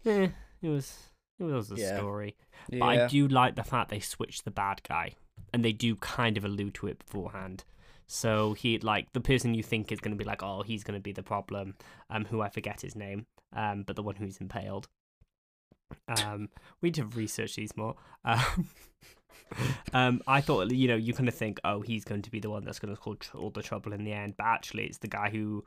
[0.06, 0.30] eh,
[0.62, 0.98] it was
[1.40, 1.96] it was a Yeah.
[1.96, 2.36] story.
[2.70, 5.14] Yeah, But I do like the fact they switched the bad guy,
[5.54, 7.64] and they do kind of allude to it beforehand.
[8.08, 10.98] So he like the person you think is going to be like, oh, he's going
[10.98, 11.76] to be the problem.
[12.10, 13.26] Um, who I forget his name.
[13.54, 14.88] Um, but the one who's impaled.
[16.08, 16.50] Um,
[16.82, 17.96] we need to research these more.
[18.26, 18.70] Um,
[19.94, 22.50] um, I thought you know you kind of think, oh, he's going to be the
[22.50, 25.00] one that's going to cause tr- all the trouble in the end, but actually it's
[25.00, 25.66] the guy who,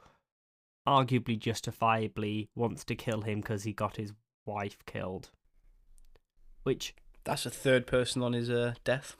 [0.86, 4.12] arguably justifiably, wants to kill him because he got his
[4.46, 5.30] wife killed.
[6.62, 6.94] Which
[7.24, 9.16] that's a third person on his uh, death.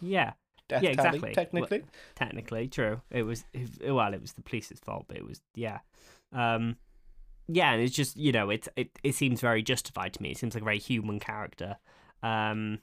[0.00, 0.32] yeah,
[0.70, 1.34] Death Yeah, tally, exactly.
[1.34, 1.82] Technically,
[2.14, 3.44] technically true it was
[3.84, 5.80] well it was the police's fault but it was yeah
[6.32, 6.76] um
[7.52, 10.38] yeah and it's just you know it it, it seems very justified to me it
[10.38, 11.76] seems like a very human character
[12.22, 12.78] um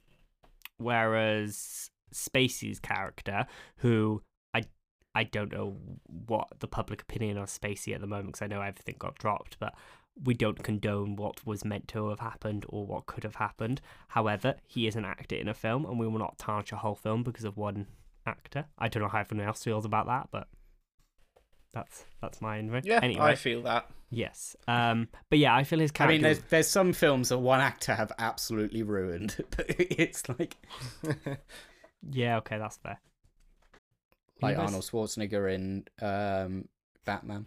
[0.77, 3.45] whereas spacey's character
[3.77, 4.21] who
[4.53, 4.63] i
[5.15, 8.61] i don't know what the public opinion of spacey at the moment because i know
[8.61, 9.73] everything got dropped but
[10.23, 13.81] we don't condone what was meant to have happened or what could have happened.
[14.09, 16.95] However, he is an actor in a film, and we will not tarnish a whole
[16.95, 17.87] film because of one
[18.25, 18.65] actor.
[18.77, 20.47] I don't know how everyone else feels about that, but
[21.77, 22.81] that's that's my anyway.
[22.83, 23.89] yeah, Anyway, I feel that.
[24.09, 24.55] yes.
[24.67, 26.11] Um, but yeah, I feel his character.
[26.11, 30.55] I mean, there's there's some films that one actor have absolutely ruined, but it's like
[32.11, 32.99] yeah, okay, that's fair.
[34.41, 36.67] like Arnold Schwarzenegger in um,
[37.05, 37.45] Batman.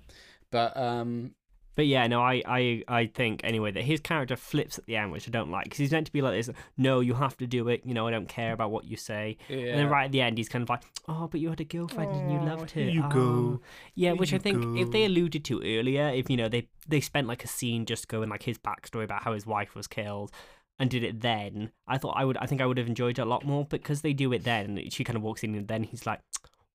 [0.51, 1.35] But um,
[1.77, 5.12] But yeah, no, I, I, I think anyway that his character flips at the end,
[5.12, 6.51] which I don't like because he's meant to be like this.
[6.77, 7.83] No, you have to do it.
[7.85, 9.37] You know, I don't care about what you say.
[9.49, 9.57] Yeah.
[9.59, 11.64] And then right at the end, he's kind of like, "Oh, but you had a
[11.64, 13.61] girlfriend and you loved her." you Oh." go.
[13.95, 17.01] Yeah, which I you think if they alluded to earlier, if you know they they
[17.01, 20.33] spent like a scene just going like his backstory about how his wife was killed,
[20.79, 22.37] and did it then, I thought I would.
[22.39, 24.77] I think I would have enjoyed it a lot more because they do it then.
[24.77, 26.21] and She kind of walks in and then he's like,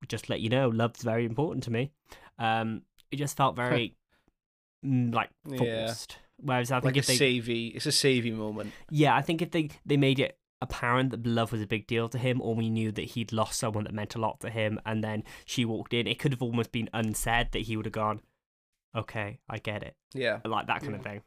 [0.08, 1.92] "Just let you know, love's very important to me."
[2.40, 3.96] Um, it just felt very
[4.86, 5.58] mm, like Yeah.
[5.88, 6.18] forced.
[6.38, 7.16] Whereas I think like a if they
[7.76, 8.74] it's a savey moment.
[8.90, 12.10] yeah, I think if they they made it apparent that love was a big deal
[12.10, 14.80] to him, or we knew that he'd lost someone that meant a lot to him,
[14.86, 17.94] and then she walked in, it could have almost been unsaid that he would have
[17.94, 18.22] gone,
[18.96, 20.40] "Okay, I get it," Yeah.
[20.46, 21.22] like that kind of thing.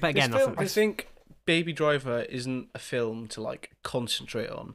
[0.00, 1.08] But again, this that's film, I think
[1.44, 4.74] Baby Driver isn't a film to like concentrate on,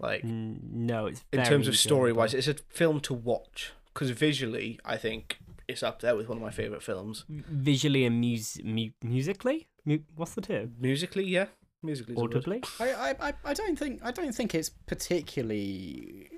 [0.00, 2.34] like Mm, No, it's in terms of story wise.
[2.34, 5.38] It's a film to watch because visually, I think
[5.68, 7.24] it's up there with one of my favorite films.
[7.28, 9.68] visually and mus- mu- musically.
[9.84, 10.74] Mu- what's the term?
[10.80, 11.46] Musically, yeah,
[11.82, 12.34] musically, is a word.
[12.34, 12.62] Audibly.
[12.80, 16.30] I, I, I, I don't think I don't think it's particularly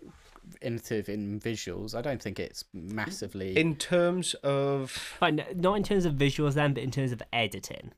[0.62, 1.95] innovative in visuals.
[1.95, 3.57] I don't think it's massively.
[3.57, 7.93] In terms of Fine, not in terms of visuals then, but in terms of editing.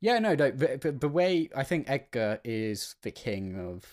[0.00, 0.50] yeah, no, no.
[0.52, 3.84] But, but the way I think Edgar is the king of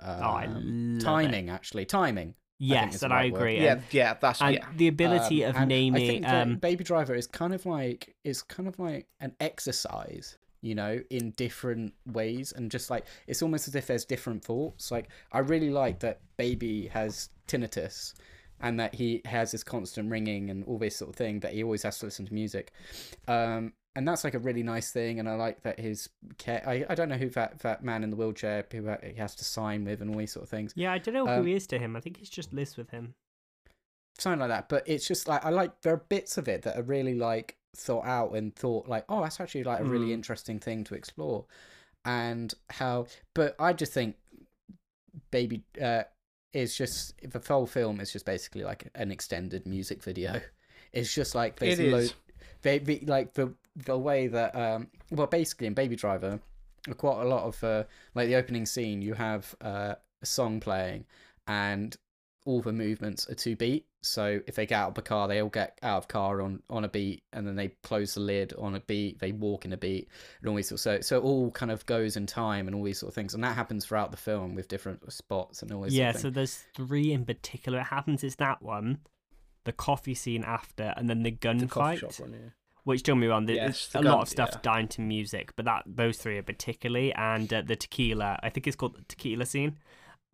[0.00, 1.50] um, Oh, I love timing.
[1.50, 2.34] Actually, timing.
[2.66, 3.60] Yes, is and the I agree.
[3.62, 4.66] yeah, and, yeah, that's and yeah.
[4.76, 6.02] the ability Um, of and naming.
[6.02, 9.34] I think that um, Baby Driver is kind of like is kind of like an
[9.40, 14.44] exercise, you know, in different ways, and just like it's almost as if there's different
[14.44, 14.90] thoughts.
[14.90, 18.14] Like I really like that Baby has tinnitus,
[18.60, 21.40] and that he has this constant ringing and all this sort of thing.
[21.40, 22.72] That he always has to listen to music,
[23.28, 25.20] um, and that's like a really nice thing.
[25.20, 26.62] And I like that his care.
[26.66, 29.44] I, I don't know who that that man in the wheelchair who he has to
[29.44, 31.54] sign with and all these sort of things yeah, I don't know um, who he
[31.54, 31.94] is to him.
[31.96, 33.14] I think he's just lives with him.
[34.18, 34.68] something like that.
[34.68, 37.56] But it's just like I like there are bits of it that are really like
[37.76, 40.12] thought out and thought like, oh, that's actually like a really Mm.
[40.14, 41.44] interesting thing to explore,
[42.04, 43.06] and how.
[43.34, 44.16] But I just think,
[45.30, 46.04] baby, uh,
[46.52, 50.40] is just the whole film is just basically like an extended music video.
[50.92, 52.14] It's just like there's lo- is.
[52.64, 56.40] They, they like the the way that um well basically in Baby Driver,
[56.96, 57.84] quite a lot of uh,
[58.14, 61.04] like the opening scene you have uh, a song playing
[61.46, 61.96] and
[62.46, 63.86] all the movements are to beat.
[64.02, 66.62] So if they get out of the car, they all get out of car on,
[66.68, 69.18] on a beat, and then they close the lid on a beat.
[69.18, 70.08] They walk in a beat,
[70.40, 70.80] and all these sort.
[70.80, 73.32] So so it all kind of goes in time and all these sort of things,
[73.32, 75.94] and that happens throughout the film with different spots and all these.
[75.94, 77.80] Yeah, sort of so there's three in particular.
[77.80, 78.98] It happens is that one,
[79.64, 82.00] the coffee scene after, and then the the gunfight.
[82.32, 82.50] yeah.
[82.84, 84.58] Which don't me wrong, Yes, a the lot of stuff yeah.
[84.60, 88.38] down to music, but that those three are particularly, and uh, the tequila.
[88.42, 89.78] I think it's called the tequila scene.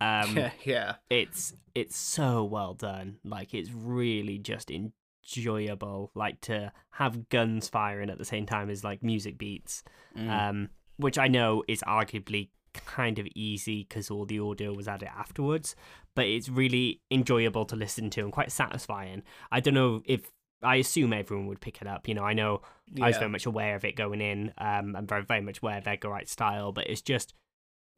[0.01, 0.95] Um, yeah, yeah.
[1.09, 3.19] it's it's so well done.
[3.23, 6.11] Like it's really just enjoyable.
[6.15, 9.83] Like to have guns firing at the same time as like music beats,
[10.17, 10.29] Mm.
[10.49, 15.09] um, which I know is arguably kind of easy because all the audio was added
[15.15, 15.75] afterwards.
[16.15, 19.23] But it's really enjoyable to listen to and quite satisfying.
[19.51, 20.29] I don't know if
[20.63, 22.07] I assume everyone would pick it up.
[22.07, 22.61] You know, I know
[23.01, 24.53] I was very much aware of it going in.
[24.57, 27.33] Um, I'm very very much aware of Edgar Wright's style, but it's just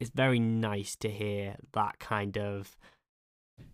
[0.00, 2.76] it's very nice to hear that kind of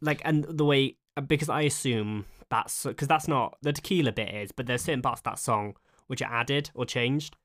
[0.01, 0.97] like and the way
[1.27, 5.21] because I assume that's because that's not the tequila bit is, but there's certain parts
[5.21, 5.77] of that song
[6.09, 7.37] which are added or changed,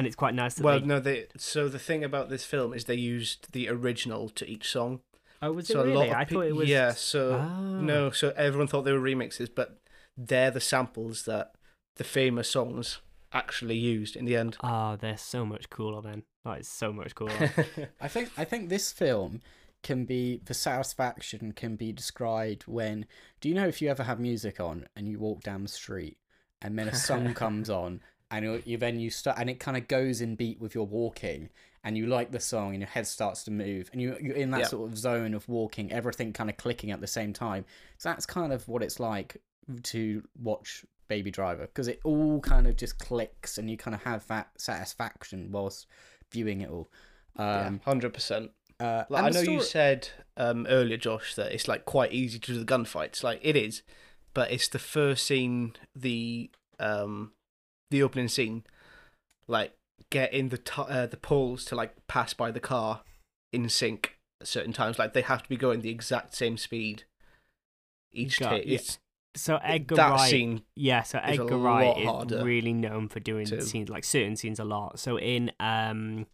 [0.00, 0.54] and it's quite nice.
[0.54, 1.26] That Well, they, no, they.
[1.36, 5.00] So the thing about this film is they used the original to each song.
[5.42, 6.08] oh, was so it a lot really?
[6.10, 6.92] of I pe- thought it was Yeah.
[6.92, 7.60] So Ah.
[7.80, 8.10] no.
[8.10, 9.78] So everyone thought they were remixes, but
[10.16, 11.52] they're the samples that
[11.96, 13.00] the famous songs
[13.32, 14.56] actually used in the end.
[14.62, 16.24] Oh, they're so much cooler then.
[16.44, 17.32] That is so much cooler.
[18.00, 19.40] I think I think this film
[19.82, 23.06] can be the satisfaction can be described when
[23.40, 26.18] do you know if you ever have music on and you walk down the street
[26.60, 28.00] and then a song comes on
[28.30, 30.86] and you, you then you start and it kind of goes in beat with your
[30.86, 31.48] walking
[31.82, 34.50] and you like the song and your head starts to move and you you're in
[34.52, 34.66] that Yeah.
[34.66, 37.64] sort of zone of walking everything kind of clicking at the same time
[37.98, 39.36] so that's kind of what it's like
[39.84, 44.02] to watch Baby Driver because it all kind of just clicks and you kind of
[44.04, 45.86] have that satisfaction whilst
[46.30, 46.88] viewing it all
[47.36, 48.50] um Hundred percent.
[48.78, 52.38] uh, Like, I know the you said um, earlier, Josh, that it's like quite easy
[52.38, 53.22] to do the gunfights.
[53.22, 53.82] Like it is,
[54.34, 57.32] but it's the first scene, the um,
[57.90, 58.64] the opening scene,
[59.48, 59.76] like
[60.10, 63.02] getting the t- uh, the poles to like pass by the car
[63.52, 64.98] in sync at certain times.
[64.98, 67.04] Like they have to be going the exact same speed
[68.12, 68.66] each Got- take.
[68.66, 68.74] yeah.
[68.76, 68.98] It's
[69.36, 70.62] so Edgar that Wright, scene.
[70.74, 71.02] yeah.
[71.02, 74.58] So is Edgar lot Wright is really known for doing to- scenes like certain scenes
[74.58, 74.98] a lot.
[74.98, 76.26] So in um,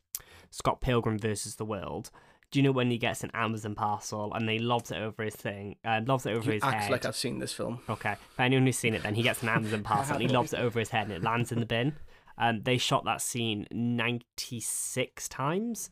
[0.50, 2.11] Scott Pilgrim versus the World.
[2.53, 5.34] Do you know when he gets an Amazon parcel and they lobs it over his
[5.34, 6.90] thing, uh, lobs it over You his act head?
[6.92, 7.80] like I've seen this film.
[7.88, 8.14] Okay.
[8.36, 10.61] For anyone who's seen it, then he gets an Amazon parcel and he lobs it
[10.61, 11.97] over his head and it lands in the bin.
[12.38, 15.90] Um, they shot that scene 96 times,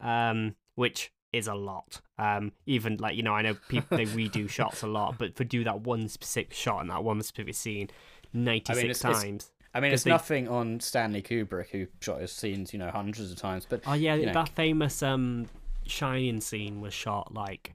[0.00, 2.00] um, which is a lot.
[2.18, 5.44] Um, even like, you know, I know people, they redo shots a lot, but for
[5.44, 7.88] do that one specific shot in that one specific scene
[8.32, 9.50] 96 it's- it's- times.
[9.74, 13.30] I mean, it's they- nothing on Stanley Kubrick, who shot his scenes, you know, hundreds
[13.30, 13.66] of times.
[13.68, 14.32] But Oh, yeah, you know.
[14.32, 15.48] that famous um,
[15.86, 17.74] Shining scene was shot like,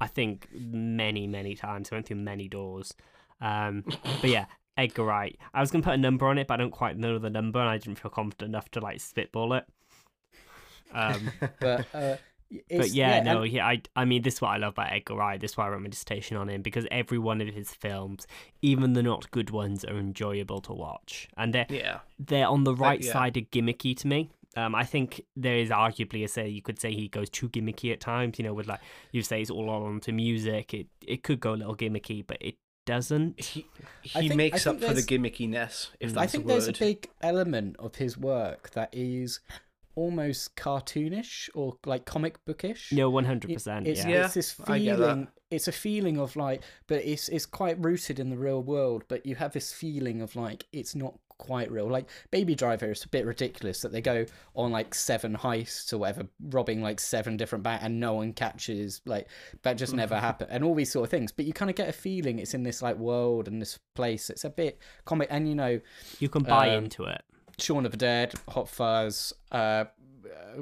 [0.00, 1.90] I think, many, many times.
[1.90, 2.94] I went through many doors.
[3.40, 3.84] Um,
[4.20, 4.46] but yeah,
[4.76, 5.38] Edgar Wright.
[5.54, 7.60] I was gonna put a number on it, but I don't quite know the number,
[7.60, 9.64] and I didn't feel confident enough to like spitball it.
[10.92, 11.30] Um,
[11.60, 12.16] but uh,
[12.50, 14.92] but it's, yeah, no, and- yeah, I, I mean, this is what I love about
[14.92, 15.40] Edgar Wright.
[15.40, 18.26] This is why I wrote my dissertation on him because every one of his films,
[18.60, 22.00] even the not good ones, are enjoyable to watch, and they're Yeah.
[22.18, 23.12] they're on the right yeah.
[23.12, 24.30] side of gimmicky to me.
[24.56, 27.92] Um, I think there is arguably a say you could say he goes too gimmicky
[27.92, 28.38] at times.
[28.38, 28.80] You know, with like
[29.12, 30.74] you say it's all on to music.
[30.74, 33.40] It it could go a little gimmicky, but it doesn't.
[33.40, 33.66] He,
[34.02, 36.14] he think- makes up for the gimmickiness, if Mm.
[36.14, 39.38] that's I think a there's a big element of his work that is
[39.94, 42.90] almost cartoonish or like comic bookish.
[42.92, 43.86] No, one hundred percent.
[43.86, 44.24] It's, Yeah.
[44.24, 45.04] it's this I get that.
[45.04, 45.28] feeling.
[45.50, 49.04] It's a feeling of like, but it's it's quite rooted in the real world.
[49.08, 51.88] But you have this feeling of like it's not quite real.
[51.88, 55.98] Like Baby Driver is a bit ridiculous that they go on like seven heists or
[55.98, 59.00] whatever, robbing like seven different banks, and no one catches.
[59.06, 59.28] Like
[59.62, 61.32] that just never happened, and all these sort of things.
[61.32, 64.28] But you kind of get a feeling it's in this like world and this place.
[64.30, 65.80] It's a bit comic, and you know,
[66.18, 67.22] You can buy um, into it.
[67.58, 69.84] Shaun of the Dead, Hot Fuzz, uh,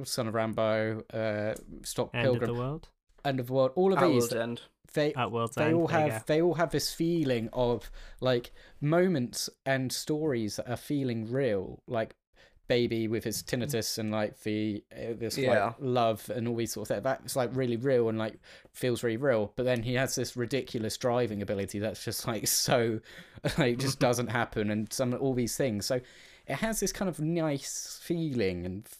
[0.05, 2.89] Son of Rambow, uh, Stop End of Pilgrim, the world.
[3.25, 3.73] End of the World.
[3.75, 4.63] All of At these, World's End.
[4.95, 5.75] They At World's they End.
[5.75, 6.19] all have go.
[6.27, 12.15] they all have this feeling of like moments and stories that are feeling real, like
[12.69, 15.65] baby with his tinnitus and like the uh, this Yeah.
[15.67, 17.03] like love and all these sort of things.
[17.05, 18.39] That's like really real and like
[18.73, 19.53] feels really real.
[19.57, 23.01] But then he has this ridiculous driving ability that's just like so
[23.57, 25.87] like just doesn't happen and some all these things.
[25.87, 26.01] So
[26.47, 28.97] it has this kind of nice feeling and f-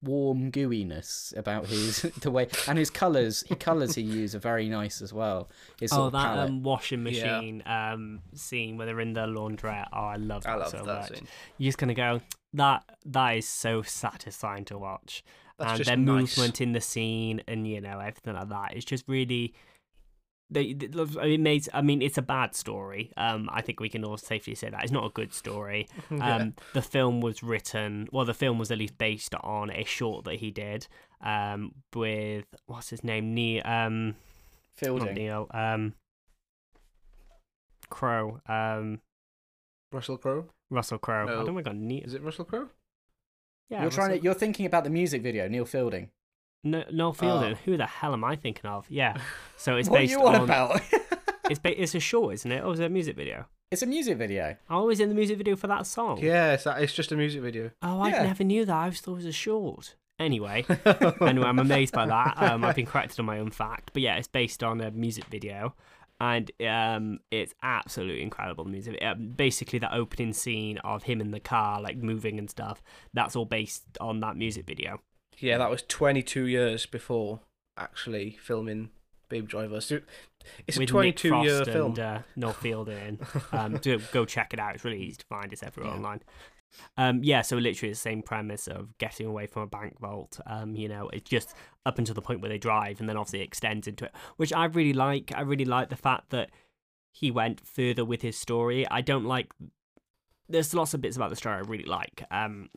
[0.00, 4.68] warm gooiness about his the way and his colors he colors he uses are very
[4.68, 5.50] nice as well
[5.80, 7.38] his Oh, that um, washing Yeah.
[7.40, 9.88] machine um scene where they're in the laundrette.
[9.92, 11.08] Oh, I love that I love so that much.
[11.18, 11.26] scene.
[11.58, 12.20] You're just gonna go.
[12.54, 15.24] That that is so satisfying to watch.
[15.58, 16.36] That's and just their nice.
[16.36, 18.74] movement in the scene and you know everything like that.
[18.76, 19.52] It's just really.
[20.48, 20.86] They, they-
[21.32, 21.68] it makes.
[21.74, 23.12] I mean, it's a bad story.
[23.16, 25.88] Um, I think we can all safely say that it's not a good story.
[26.10, 26.36] Yeah.
[26.36, 28.08] Um, the film was written.
[28.12, 30.86] Well, the film was at least based on a short that he did.
[31.20, 33.34] Um, with what's his name?
[33.34, 33.62] Neil.
[33.64, 34.16] Um, not
[34.76, 35.48] fielding Neil.
[35.52, 35.94] Um,
[37.88, 38.40] Crow.
[38.48, 39.00] Um,
[39.92, 40.46] Russell Crowe?
[40.70, 41.24] Russell Crowe.
[41.24, 41.36] I No.
[41.44, 42.04] don't think I got Neil.
[42.04, 42.68] Is it Russell Crowe?
[43.68, 46.10] Yeah, you're trying to you're thinking about the music video neil fielding
[46.70, 47.52] No, Noel Fielding.
[47.54, 47.58] Oh.
[47.64, 48.86] Who the hell am I thinking of?
[48.90, 49.16] Yeah.
[49.58, 50.80] So it's what are based you on
[51.50, 52.62] It's ba- it's a short, isn't it?
[52.62, 53.46] Or is it a music video?
[53.70, 56.18] it's a music video I was in the music video for that song.
[56.22, 57.70] Yeah, it's, it's just a music video.
[57.82, 58.22] Oh, I Yeah.
[58.24, 58.74] never knew that.
[58.76, 59.96] I just thought it was a short.
[60.18, 60.64] Anyway,
[61.20, 62.34] anyway, I'm amazed by that.
[62.40, 65.24] Um, I've been corrected on my own fact, but yeah, it's based on a music
[65.26, 65.74] video,
[66.20, 68.64] and um, it's absolutely incredible.
[68.64, 72.48] The music, um, basically, the opening scene of him in the car, like moving and
[72.48, 75.00] stuff, that's all based on that music video.
[75.38, 77.40] Yeah, that was 22 years before
[77.76, 78.90] actually filming
[79.28, 79.80] Baby Driver.
[79.80, 80.00] So
[80.66, 81.86] it's a 22 Nick year Frost film.
[81.92, 83.18] and uh, Noel Fielding.
[83.52, 84.74] Um, do, go check it out.
[84.74, 85.52] It's really easy to find.
[85.52, 85.96] It's everywhere Yeah.
[85.96, 86.20] online.
[86.98, 90.40] Um, yeah, so literally the same premise of getting away from a bank vault.
[90.46, 91.54] Um, you know, it's just
[91.86, 94.52] up until the point where they drive, and then obviously it extends into it, which
[94.52, 95.32] I really like.
[95.34, 96.50] I really like the fact that
[97.12, 98.86] he went further with his story.
[98.90, 99.52] I don't like.
[100.48, 102.24] There's lots of bits about the story I really like.
[102.30, 102.68] Um,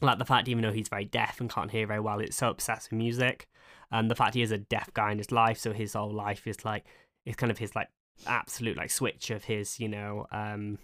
[0.00, 2.50] like the fact even though he's very deaf and can't hear very well, it's so
[2.50, 3.48] obsessed with music,
[3.90, 6.46] and the fact he is a deaf guy in his life, so his whole life
[6.46, 6.84] is like
[7.24, 7.88] it's kind of his like
[8.26, 10.78] absolute like switch of his, you know, um,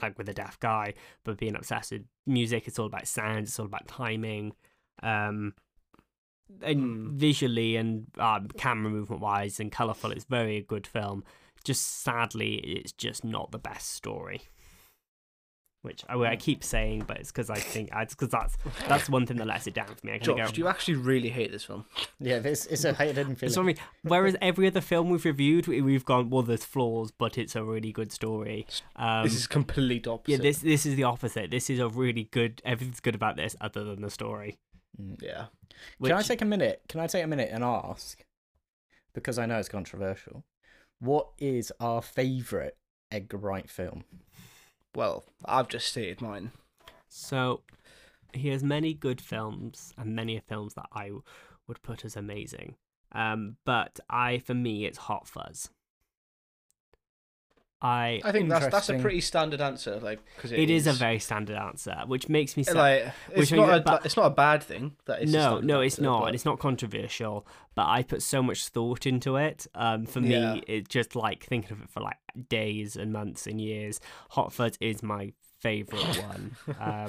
[0.00, 2.68] like with a deaf guy, but being obsessed with music.
[2.68, 3.40] It's all about sound.
[3.40, 4.52] It's all about timing,
[5.02, 5.54] um,
[6.62, 7.16] and Hmm.
[7.16, 10.12] visually and um, camera movement wise and colorful.
[10.12, 11.24] It's very a good film.
[11.64, 14.42] Just sadly, it's just not the best story.
[15.82, 18.56] Which I, I keep saying, but it's because I think it's because that's
[18.88, 20.14] that's one thing that lets it down for me.
[20.14, 21.84] I Josh, of do you actually really hate this film?
[22.18, 23.76] yeah it's, it's a hidden feeling It's what I mean.
[24.02, 27.62] Whereas every other film we've reviewed, we- we've gone, well, there's flaws, but it's a
[27.62, 28.66] really good story.
[28.96, 30.32] Um, this is complete opposite.
[30.32, 31.52] yeah, this this is the opposite.
[31.52, 32.60] This is a really good.
[32.64, 34.58] Everything's good about this, other than the story.
[35.00, 35.22] Mm.
[35.22, 35.46] Yeah.
[35.98, 36.82] Which, Can I take a minute?
[36.88, 38.24] Can I take a minute and ask,
[39.14, 40.44] because I know it's controversial,
[40.98, 42.72] what is our favourite
[43.12, 44.02] Edgar Wright film?
[44.94, 46.52] Well, I've just stated mine.
[47.08, 47.62] So
[48.32, 51.10] he has many good films and many films that I
[51.66, 52.76] would put as amazing.
[53.12, 55.70] Um, but I, for me, it's Hot Fuzz.
[57.80, 58.20] I.
[58.24, 61.56] I think that's that's a pretty standard answer, like because It is a very standard
[61.56, 62.76] answer, which makes me sad.
[62.76, 65.94] like it's not a, that- it's not a bad thing that it's no, no, it's
[65.94, 67.46] answer, not, but- and it's not controversial.
[67.76, 69.66] But I put so much thought into it.
[69.76, 70.54] Um, for Yeah.
[70.54, 72.16] me, it's just like thinking of it for like
[72.48, 74.00] days and months and years.
[74.30, 76.56] Hot Fuzz is my favorite one.
[76.80, 77.08] um,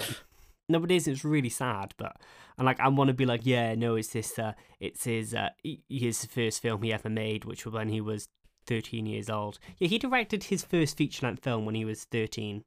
[0.68, 1.08] no, it is.
[1.08, 2.16] It's really sad, but
[2.60, 4.38] and like I want to be like, yeah, no, it's this.
[4.38, 5.50] Uh, it's his uh,
[5.90, 8.28] his first film he ever made, which was when he was
[8.70, 9.60] thirteen years old.
[9.78, 12.64] Yeah, he directed his first feature length film when he was thirteen.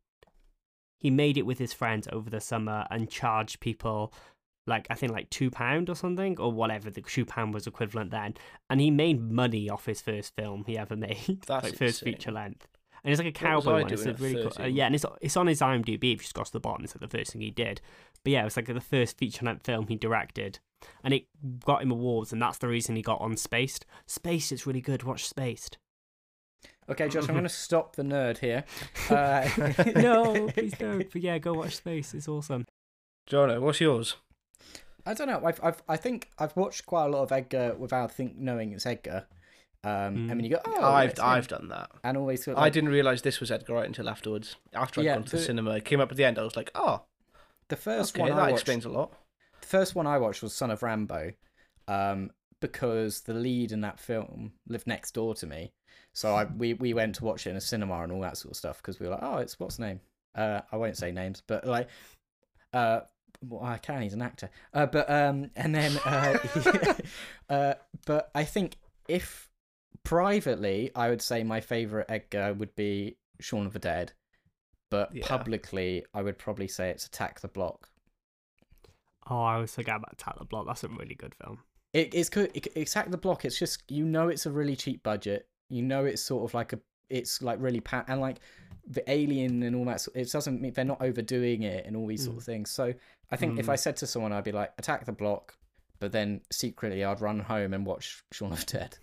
[0.98, 4.12] He made it with his friends over the summer and charged people
[4.66, 8.10] like I think like two pound or something or whatever the two pound was equivalent
[8.12, 8.34] then,
[8.70, 12.12] and he made money off his first film he ever made, That's like first insane.
[12.14, 12.68] feature length.
[13.02, 13.92] and it's like a cowboy one.
[13.92, 14.52] It's a really cool.
[14.60, 16.14] Uh, yeah, and it's it's on his IMDb.
[16.14, 17.80] If you scroll to the bottom, it's like the first thing he did.
[18.22, 20.60] But yeah, it was like the first feature length film he directed,
[21.02, 21.24] and it
[21.64, 23.84] got him awards, and that's the reason he got on Spaced.
[24.06, 25.02] Spaced is really good.
[25.02, 25.78] Watch Spaced.
[26.88, 28.64] Okay, Josh, I'm going to stop the nerd here.
[29.10, 29.48] Uh,
[29.96, 31.10] no, please don't.
[31.12, 32.14] But yeah, go watch Space.
[32.14, 32.64] It's awesome.
[33.30, 34.16] Jono, what's yours?
[35.04, 35.42] I don't know.
[35.44, 38.86] I've, I've, I think I've watched quite a lot of Edgar without think knowing it's
[38.86, 39.26] Edgar.
[39.84, 41.90] Um, I mean, you go, oh, I've I've done that.
[42.04, 44.54] and always feel I like didn't realise this was Edgar Wright until afterwards.
[44.72, 46.38] After I'd Yeah, gone to the the- cinema, it came up at the end.
[46.38, 47.02] I was like, oh,
[47.68, 48.52] the first okay, one that I watched.
[48.62, 49.12] explains a lot.
[49.60, 51.34] The first one I watched was Son of Rambow,
[51.88, 52.30] um,
[52.62, 55.72] because the lead in that film lived next door to me.
[56.14, 58.52] So I we, we went to watch it in a cinema and all that sort
[58.52, 60.00] of stuff because we were like, oh, it's what's name?
[60.34, 61.88] Uh, I won't say names, but like,
[62.72, 63.00] uh,
[63.46, 64.00] well, I can.
[64.02, 64.48] He's an actor.
[64.72, 66.38] Uh, but um, and then uh,
[67.50, 67.74] uh,
[68.06, 68.76] but I think
[69.08, 69.50] if
[70.04, 74.12] privately, I would say my favorite Edgar would be Shaun of the Dead,
[74.90, 75.26] but Yeah.
[75.26, 77.88] publicly, I would probably say it's Attack the Block.
[79.30, 80.66] Oh, I always forget about Attack the Block.
[80.66, 81.60] That's a really good film.
[81.92, 82.50] It, it's good.
[82.54, 83.44] It, Attack the Block.
[83.44, 85.46] It's just you know it's a really cheap budget.
[85.68, 86.80] You know it's sort of like a.
[87.10, 88.38] It's like really pa- and like
[88.86, 90.06] the alien and all that.
[90.14, 92.46] It doesn't mean they're not overdoing it and all these sort of mm.
[92.46, 92.70] things.
[92.70, 92.94] So
[93.30, 93.78] I think if I mm.
[93.78, 95.54] said to someone, I'd be like, Attack the Block,
[96.00, 98.98] but then secretly I'd run home and watch Shaun of the Dead.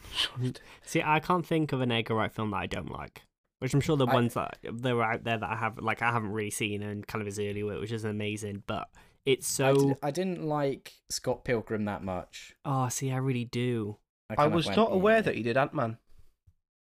[0.83, 3.21] See, I can't think of an Edgar Wright film that I don't like.
[3.59, 6.01] Which I'm sure the I- ones that there are out there that I have like
[6.01, 8.63] I haven't really seen and kind of his early work, which is amazing.
[8.67, 8.87] But
[9.25, 12.55] it's I, so did, I didn't like Scott Pilgrim that much.
[12.65, 13.97] oh, see, I really do.
[14.29, 15.97] I kind of was went, not aware "Yeah." that he did Ant Man.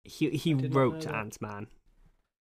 [0.03, 1.05] He he wrote.
[1.07, 1.67] Ant Man,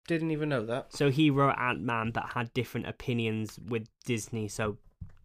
[0.08, 0.92] Didn't even know that.
[0.92, 4.78] so he wrote Ant Man, but had different opinions with Disney, so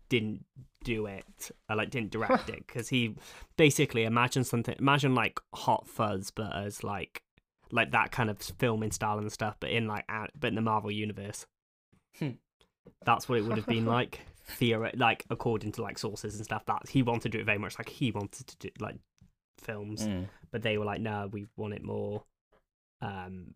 [0.09, 0.45] didn't
[0.84, 1.51] do it.
[1.68, 3.15] I like didn't direct it because he
[3.57, 4.76] basically imagine something.
[4.80, 7.24] Imagine like Hot Fuzz, but as like
[7.72, 10.61] like that kind of filming style and stuff, but in like Ant- but in the
[10.61, 11.45] Marvel universe.
[12.20, 12.32] Hmm.
[13.05, 14.22] That's what it would have been like.
[14.49, 17.57] Theoret- like according to like sources and stuff, that he wanted to do it very
[17.57, 18.97] much like he wanted to do like
[19.61, 20.27] films, Mm.
[20.51, 22.23] but they were like, no, we want it more
[23.01, 23.53] um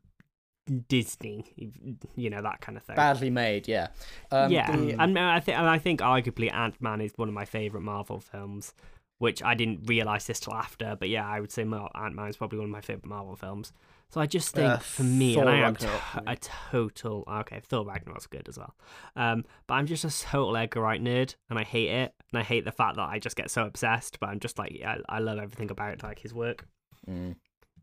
[0.87, 2.95] Disney, you know that kind of thing.
[2.95, 3.87] Badly made, yeah.
[4.31, 7.33] Um, yeah, the- and I think and I think arguably Ant Man is one of
[7.33, 8.73] my favorite Marvel films,
[9.21, 10.95] which I didn't realize this till after.
[10.99, 13.71] But yeah, I would say Ant Man is probably one of my favorite Marvel films.
[14.09, 16.31] So I just think Uh, for me, Thor and I am Ragnarok for t- me.
[16.33, 16.35] a
[16.71, 17.59] total okay.
[17.63, 18.73] Thor Ragnarok's good as well,
[19.15, 22.43] um, but I'm just a total Edgar Wright nerd, and I hate it, and I
[22.43, 24.19] hate the fact that I just get so obsessed.
[24.19, 26.65] But I'm just like, I, I love everything about like his work.
[27.07, 27.35] Mm.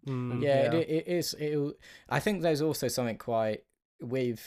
[0.06, 1.34] Mm, yeah, It, it is.
[1.38, 1.56] It,
[2.08, 3.60] I think there's also something quite
[4.00, 4.42] with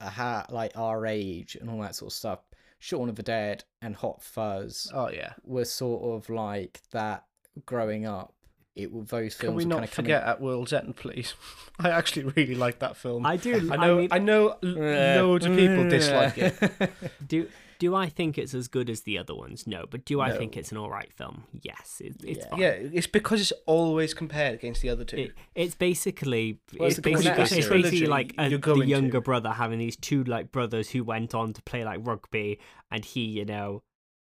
[0.00, 2.38] a hat like our age and all that sort of stuff.
[2.84, 5.32] Shaun of the Dead and Hot Fuzz Oh yeah.
[5.42, 7.24] were sort of like that
[7.64, 8.34] growing up.
[8.76, 10.06] It were those films Can we were not kind of coming.
[10.10, 11.32] forget at World's End, please?
[11.78, 13.24] I actually really like that film.
[13.24, 13.70] I do.
[13.72, 13.96] I know.
[13.96, 14.58] mean, I know.
[14.62, 16.92] loads of people dislike it.
[17.26, 17.48] Do
[17.78, 19.66] do I think it's as good as the other ones?
[19.66, 20.36] No, but do I No.
[20.38, 21.44] think it's an all right film?
[21.62, 22.50] Yes, it, it's Yeah.
[22.50, 22.60] fine.
[22.60, 22.68] Yeah,
[22.98, 25.16] it's because it's always compared against the other two.
[25.16, 28.74] It, it's basically Well, it's it's basically, it's it's basically trilogy like a, you're uh,
[28.74, 29.24] the younger to.
[29.24, 32.58] brother having these two like brothers who went on to play like rugby,
[32.90, 33.82] and he you know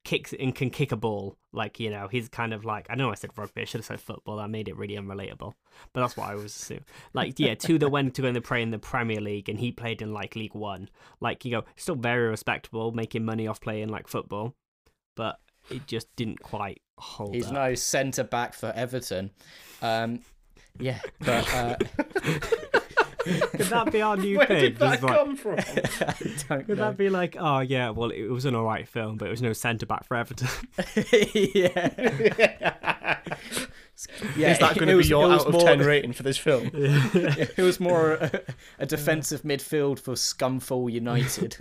[0.06, 1.38] kicks and can kick a ball.
[1.52, 3.86] Like you know he's kind of like I know I said rugby, I should have
[3.86, 4.38] said football.
[4.38, 5.54] That made it really unrelatable,
[5.92, 6.86] but that's what I was assuming.
[7.14, 9.72] Like yeah, two that went to go and play in the Premier League, and he
[9.72, 10.90] played in like League One.
[11.20, 14.56] Like you know still very respectable, making money off playing like football,
[15.16, 15.40] but
[15.70, 17.54] it just didn't quite hold He's up.
[17.54, 19.32] no centre back for Everton.
[19.82, 20.20] Um,
[20.80, 21.76] yeah, but uh,
[23.52, 24.60] Could that be our new Where thing?
[24.62, 25.56] did that like- come from?
[25.60, 26.14] I
[26.50, 26.76] don't Could know.
[26.76, 29.54] that be like, oh yeah, well it was an alright film, but it was no
[29.54, 30.48] centre back for Everton.
[31.34, 33.20] yeah.
[34.36, 36.38] Yeah, Is that going to was- be your out of more- ten rating for this
[36.38, 36.70] film?
[36.74, 38.42] it was more a,
[38.80, 41.58] a defensive midfield for Scumfall United.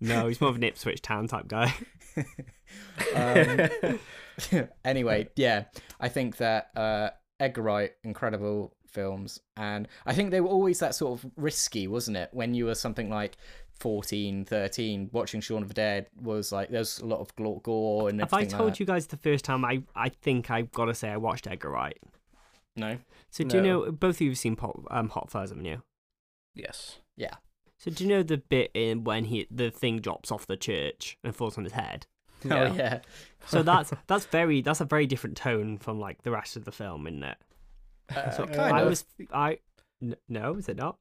[0.00, 1.74] no, he's more of an Ipswich Town type guy.
[3.14, 3.68] um,
[4.84, 5.64] anyway, yeah,
[6.00, 7.10] I think that uh,
[7.40, 12.16] Edgar Wright, incredible films, and I think they were always that sort of risky, wasn't
[12.16, 12.30] it?
[12.32, 13.36] When you were something like
[13.80, 18.08] 14, 13, watching Shaun of the Dead was like there's a lot of glo- gore
[18.08, 19.64] and Have I told like you guys the first time?
[19.64, 21.98] I I think I've got to say I watched Edgar Wright.
[22.76, 22.98] No.
[23.30, 25.82] So do you know both of you have seen Pop, um, Hot Fuzz, haven't you?
[26.54, 26.98] yes.
[27.16, 27.34] Yeah.
[27.76, 31.16] So do you know the bit in when he the thing drops off the church
[31.22, 32.06] and falls on his head?
[32.44, 33.00] Oh yeah.
[33.46, 36.72] So that's that's very that's a very different tone from like the rest of the
[36.72, 37.36] film, isn't it?
[38.14, 38.88] Uh, So kind I of.
[38.88, 39.58] was I
[40.02, 40.98] n- no, is it not?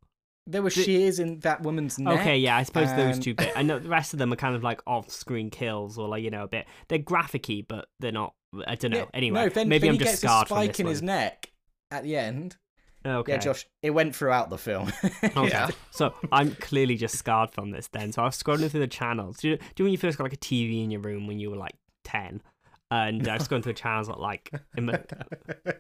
[0.50, 2.20] There were Did- shears in that woman's neck.
[2.22, 3.52] Okay, yeah, I suppose those two bits.
[3.56, 6.30] I know the rest of them are kind of like off-screen kills or like you
[6.32, 6.66] know a bit.
[6.88, 8.34] They're graphicy, but they're not.
[8.66, 9.00] I don't know.
[9.00, 10.80] Yeah, Anyway, no, then, maybe then I'm he just gets a scarred from spike this
[10.80, 10.92] in one.
[10.94, 11.52] his neck
[11.92, 12.56] at the end.
[13.06, 13.34] Okay.
[13.34, 14.92] Yeah, Josh, it went throughout the film.
[15.24, 15.48] Okay.
[15.50, 15.70] Yeah.
[15.92, 18.12] So I'm clearly just scarred from this then.
[18.12, 19.38] So I was scrolling through the channels.
[19.38, 21.40] Do you, do you when you first got like a TV in your room when
[21.40, 22.42] you were like 10?
[22.90, 24.50] And I was going through the channels at like.
[24.78, 25.00] In my,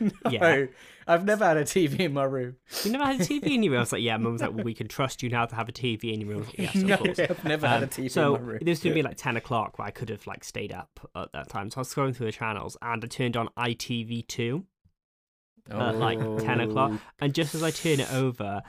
[0.30, 0.66] Yeah.
[1.06, 2.56] I've never had a TV in my room.
[2.84, 3.78] you never had a TV in your room?
[3.78, 5.68] I was like, yeah, mum was like, well, we can trust you now to have
[5.68, 6.42] a TV in your room.
[6.44, 7.18] Like, yes, of no, course.
[7.18, 8.58] I've never had a Um, TV so in my room.
[8.62, 11.48] this would be like 10 o'clock where I could have like stayed up at that
[11.48, 11.70] time.
[11.70, 14.64] So I was scrolling through the channels and I turned on ITV2
[15.70, 16.90] at like 10 o'clock.
[16.94, 17.00] Oh.
[17.20, 18.62] And just as I turn it over,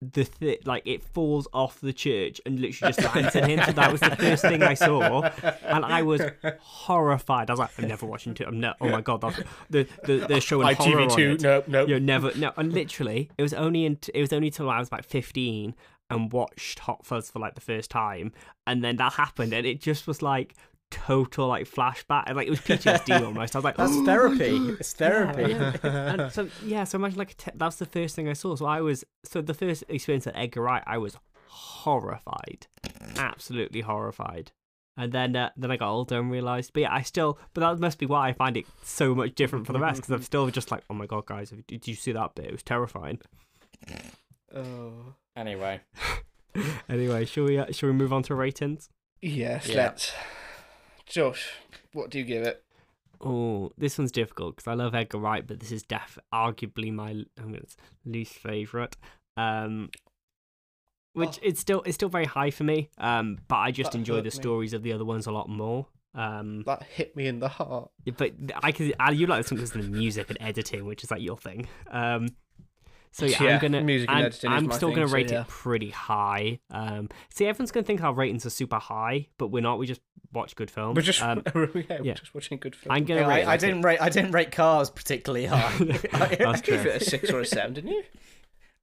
[0.00, 3.60] the th- like it falls off the church and literally just lands in him.
[3.66, 5.22] So that was the first thing I saw,
[5.64, 6.22] and I was
[6.60, 7.50] horrified.
[7.50, 8.44] I was like, I'm never watching two.
[8.46, 8.74] I'm no.
[8.80, 9.40] Oh my god, that's
[9.70, 11.42] the the they're showing horror on it.
[11.42, 11.86] no, no.
[11.86, 12.52] You're never no.
[12.56, 15.74] And literally, it was only in, it was only till I was about 15
[16.10, 18.32] and watched Hot Fuzz for like the first time,
[18.66, 20.54] and then that happened, and it just was like
[20.90, 23.54] total like flashback, and like it was PTSD almost.
[23.54, 24.58] I was like, That's "Oh therapy.
[24.58, 25.52] God." It's therapy.
[25.52, 26.12] Yeah, yeah.
[26.24, 28.56] and so yeah, so imagine like a te- that's the first thing I saw.
[28.56, 31.16] So I was so the first experience at Edgar Wright, I was
[31.48, 32.66] horrified,
[33.16, 34.52] absolutely horrified.
[34.96, 37.78] And then uh, then I got older and realized, but yeah, I still, but that
[37.78, 40.48] must be why I find it so much different from the rest because I'm still
[40.50, 42.46] just like, oh my god, guys, did you see that bit?
[42.46, 43.20] It was terrifying.
[44.54, 44.92] Oh.
[45.38, 45.80] Anyway,
[46.88, 48.88] Anyway, shall we uh, shall we move on to ratings?
[49.22, 49.76] Yes, Yeah.
[49.76, 50.12] let's.
[51.08, 51.50] Josh,
[51.92, 52.62] what do you give it?
[53.20, 57.10] Oh, this one's difficult because I love Edgar Wright, but this is def arguably my
[57.38, 57.62] I'm gonna,
[58.04, 58.96] least favorite.
[59.36, 59.90] Um,
[61.14, 61.42] which Oh.
[61.42, 62.90] it's still it's still very high for me.
[62.98, 64.30] Um, but I just That enjoy the me.
[64.30, 65.86] stories of the other ones a lot more.
[66.14, 67.90] Um, That hit me in the heart.
[68.16, 68.32] but
[68.62, 71.10] I can I, you like this one because of the music and editing, which is
[71.10, 71.66] like your thing.
[71.90, 72.28] Um,
[73.18, 75.30] so yeah, Yeah, I'm gonna music and I'm, editing I'm still thing, gonna so rate
[75.30, 75.40] yeah.
[75.42, 76.60] it pretty high.
[76.70, 79.78] Um, see, everyone's gonna think our ratings are super high, but we're not.
[79.78, 80.00] We just
[80.32, 80.94] watch good films.
[80.94, 82.14] We're just, um, yeah, we're yeah.
[82.14, 82.96] just watching good films.
[82.96, 84.00] I'm gonna Yeah, rate I, I didn't rate.
[84.00, 85.76] I didn't rate cars particularly high.
[86.12, 86.90] That's gave true.
[86.90, 88.02] it a six or a seven, didn't you?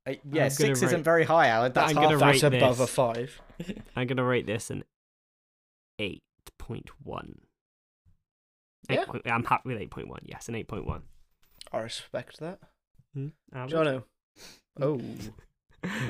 [0.08, 1.72] I- I'm yeah, gonna six rate- isn't very high, Alan.
[1.72, 2.34] That's I'm gonna half.
[2.34, 2.90] rate above this.
[2.90, 3.42] a five.
[3.96, 4.84] I'm gonna rate this an
[6.00, 6.24] eight
[6.60, 7.40] point one.
[8.90, 9.06] Yeah.
[9.26, 10.22] I'm happy with eight point one.
[10.26, 11.04] Yes, an eight point one.
[11.72, 12.60] I respect that.
[13.14, 13.30] Hmm?
[13.54, 14.04] Jono.
[14.82, 15.01] Oh.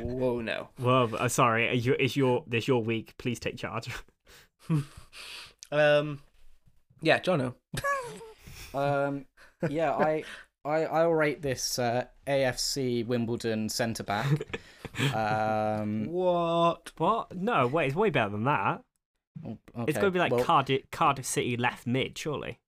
[0.01, 0.69] Whoa, no.
[0.79, 1.67] Well, uh, sorry.
[1.77, 3.13] Is your, is your this your week?
[3.17, 3.89] Please take charge.
[5.71, 6.19] Um,
[7.01, 7.55] yeah, Jono.
[8.73, 9.25] Um,
[9.69, 10.25] yeah, I,
[10.65, 14.59] I, I'll rate this uh, AFC Wimbledon centre back.
[15.13, 16.91] Um, What?
[16.97, 17.33] What?
[17.35, 17.87] No, wait.
[17.87, 18.81] It's way better than that.
[19.45, 19.57] okay,
[19.87, 22.59] It's going to be like well, Cardiff, Cardiff City left mid, surely.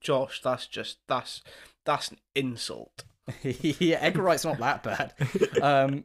[0.00, 1.42] Josh, that's just, that's,
[1.84, 3.04] that's an insult.
[3.42, 5.12] yeah, Edgar Wright's not that bad.
[5.62, 6.04] Um,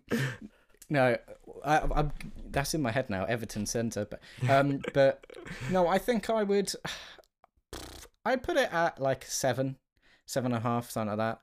[0.89, 1.17] no,
[1.63, 2.11] I, I'm,
[2.49, 3.25] that's in my head now.
[3.25, 5.25] Everton centre, but um, but
[5.71, 6.71] no, I think I would.
[8.25, 9.77] I'd put it at like seven,
[10.25, 11.37] seven and a half, something like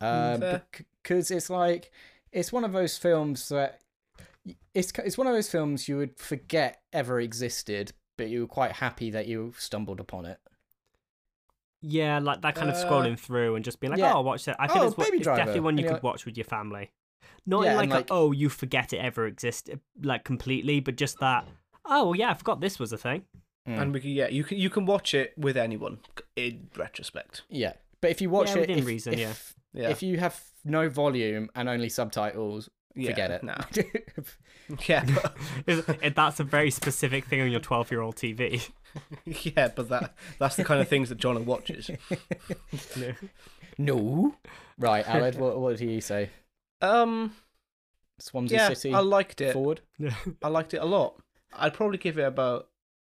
[0.00, 0.06] that.
[0.06, 0.60] Um,
[1.02, 1.90] because it's like
[2.32, 3.80] it's one of those films that
[4.74, 8.72] it's it's one of those films you would forget ever existed, but you were quite
[8.72, 10.38] happy that you stumbled upon it.
[11.82, 14.12] Yeah, like that kind of Uh, scrolling through and just being like, yeah.
[14.12, 15.94] "Oh, I'll watch that." I think Oh, it's, Baby it's definitely one you And could
[15.94, 16.90] like- watch with your family.
[17.46, 20.96] Not Yeah, in like, a, like- "Oh, you forget it ever existed," like completely, but
[20.96, 21.46] just that.
[21.86, 23.24] Oh, well, yeah, I forgot this was a thing.
[23.68, 23.78] Mm.
[23.82, 26.00] And we can, yeah, you can, you can watch it with anyone
[26.36, 27.42] in retrospect.
[27.48, 29.82] Yeah, but if you watch Yeah, it, within if, reason, if, yeah.
[29.82, 29.88] Yeah.
[29.90, 33.42] if you have no volume and only subtitles, yeah, forget it.
[33.42, 33.56] No.
[34.86, 35.04] Yeah,
[35.66, 38.70] but, That's a very specific thing on your 12 year old TV.
[39.24, 41.90] yeah, but that, that's the kind of things that Jono watches.
[43.78, 44.34] no.
[44.78, 46.30] Right, Aled, what, what do you say?
[46.80, 47.34] Um,
[48.18, 49.52] Swansea yeah, City I liked it.
[49.52, 49.80] forward?
[50.42, 51.16] I liked it a lot.
[51.52, 52.68] I'd probably give it about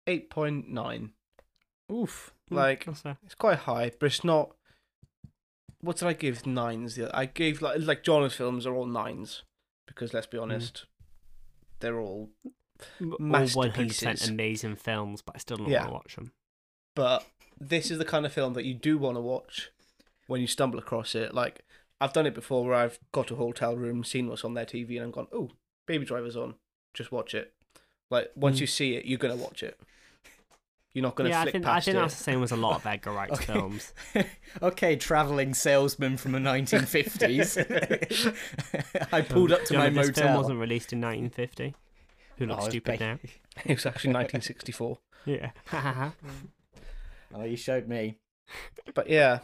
[0.08, 1.10] 8.9.
[1.92, 2.34] Oof.
[2.50, 4.56] Like, That's it's quite high, but it's not.
[5.82, 7.00] What did I give nines?
[7.14, 9.44] I gave like like John's films are all nines
[9.90, 10.86] because let's be honest,
[11.80, 12.30] they're all.
[13.02, 14.30] all 100% Masterpieces.
[14.30, 15.80] amazing films, but I still don't Yeah.
[15.82, 16.32] want to watch them.
[16.96, 17.26] But
[17.60, 19.70] this is the kind of film that you do want to watch
[20.28, 21.34] when you stumble across it.
[21.34, 21.66] Like
[22.00, 24.66] I've done it before, where I've got to a hotel room, seen what's on their
[24.66, 25.52] TV, and I've gone, "Oh,
[25.86, 26.56] Baby Driver's on.
[26.94, 27.54] Just watch it."
[28.10, 28.62] Like once Mm.
[28.62, 29.78] you see it, you're gonna watch it.
[30.94, 32.00] You're not gonna Yeah, I flick think, I think it.
[32.00, 33.46] that's the same as a lot of Edgar Wright's Okay.
[33.46, 33.94] films.
[34.64, 37.58] okay, travelling salesman from the 1950s.
[39.14, 41.76] I pulled up to you know my this film wasn't released in 1950.
[42.38, 43.20] Who looks Oh, stupid now?
[43.66, 44.98] It was actually 1964.
[45.26, 45.52] Yeah.
[47.34, 48.16] Oh, you showed me.
[48.96, 49.40] But yeah,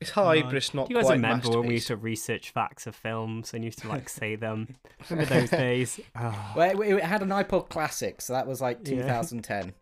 [0.00, 2.86] it's high, but it's not Do you guys remember when we used to research facts
[2.86, 4.76] of films and used to like say them?
[5.10, 6.00] Remember those days?
[6.18, 6.52] Oh.
[6.56, 9.02] Well, it, it had an iPod Classic, so that was like Yeah.
[9.02, 9.74] 2010.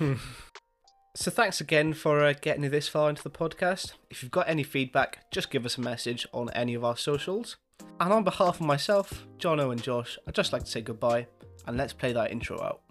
[1.16, 3.94] So thanks again for uh, getting you this far into the podcast.
[4.10, 7.56] If you've got any feedback, just give us a message on any of our socials.
[7.98, 11.26] And on behalf of myself, Jono and Josh, I'd just like to say goodbye
[11.66, 12.82] and let's play that intro out.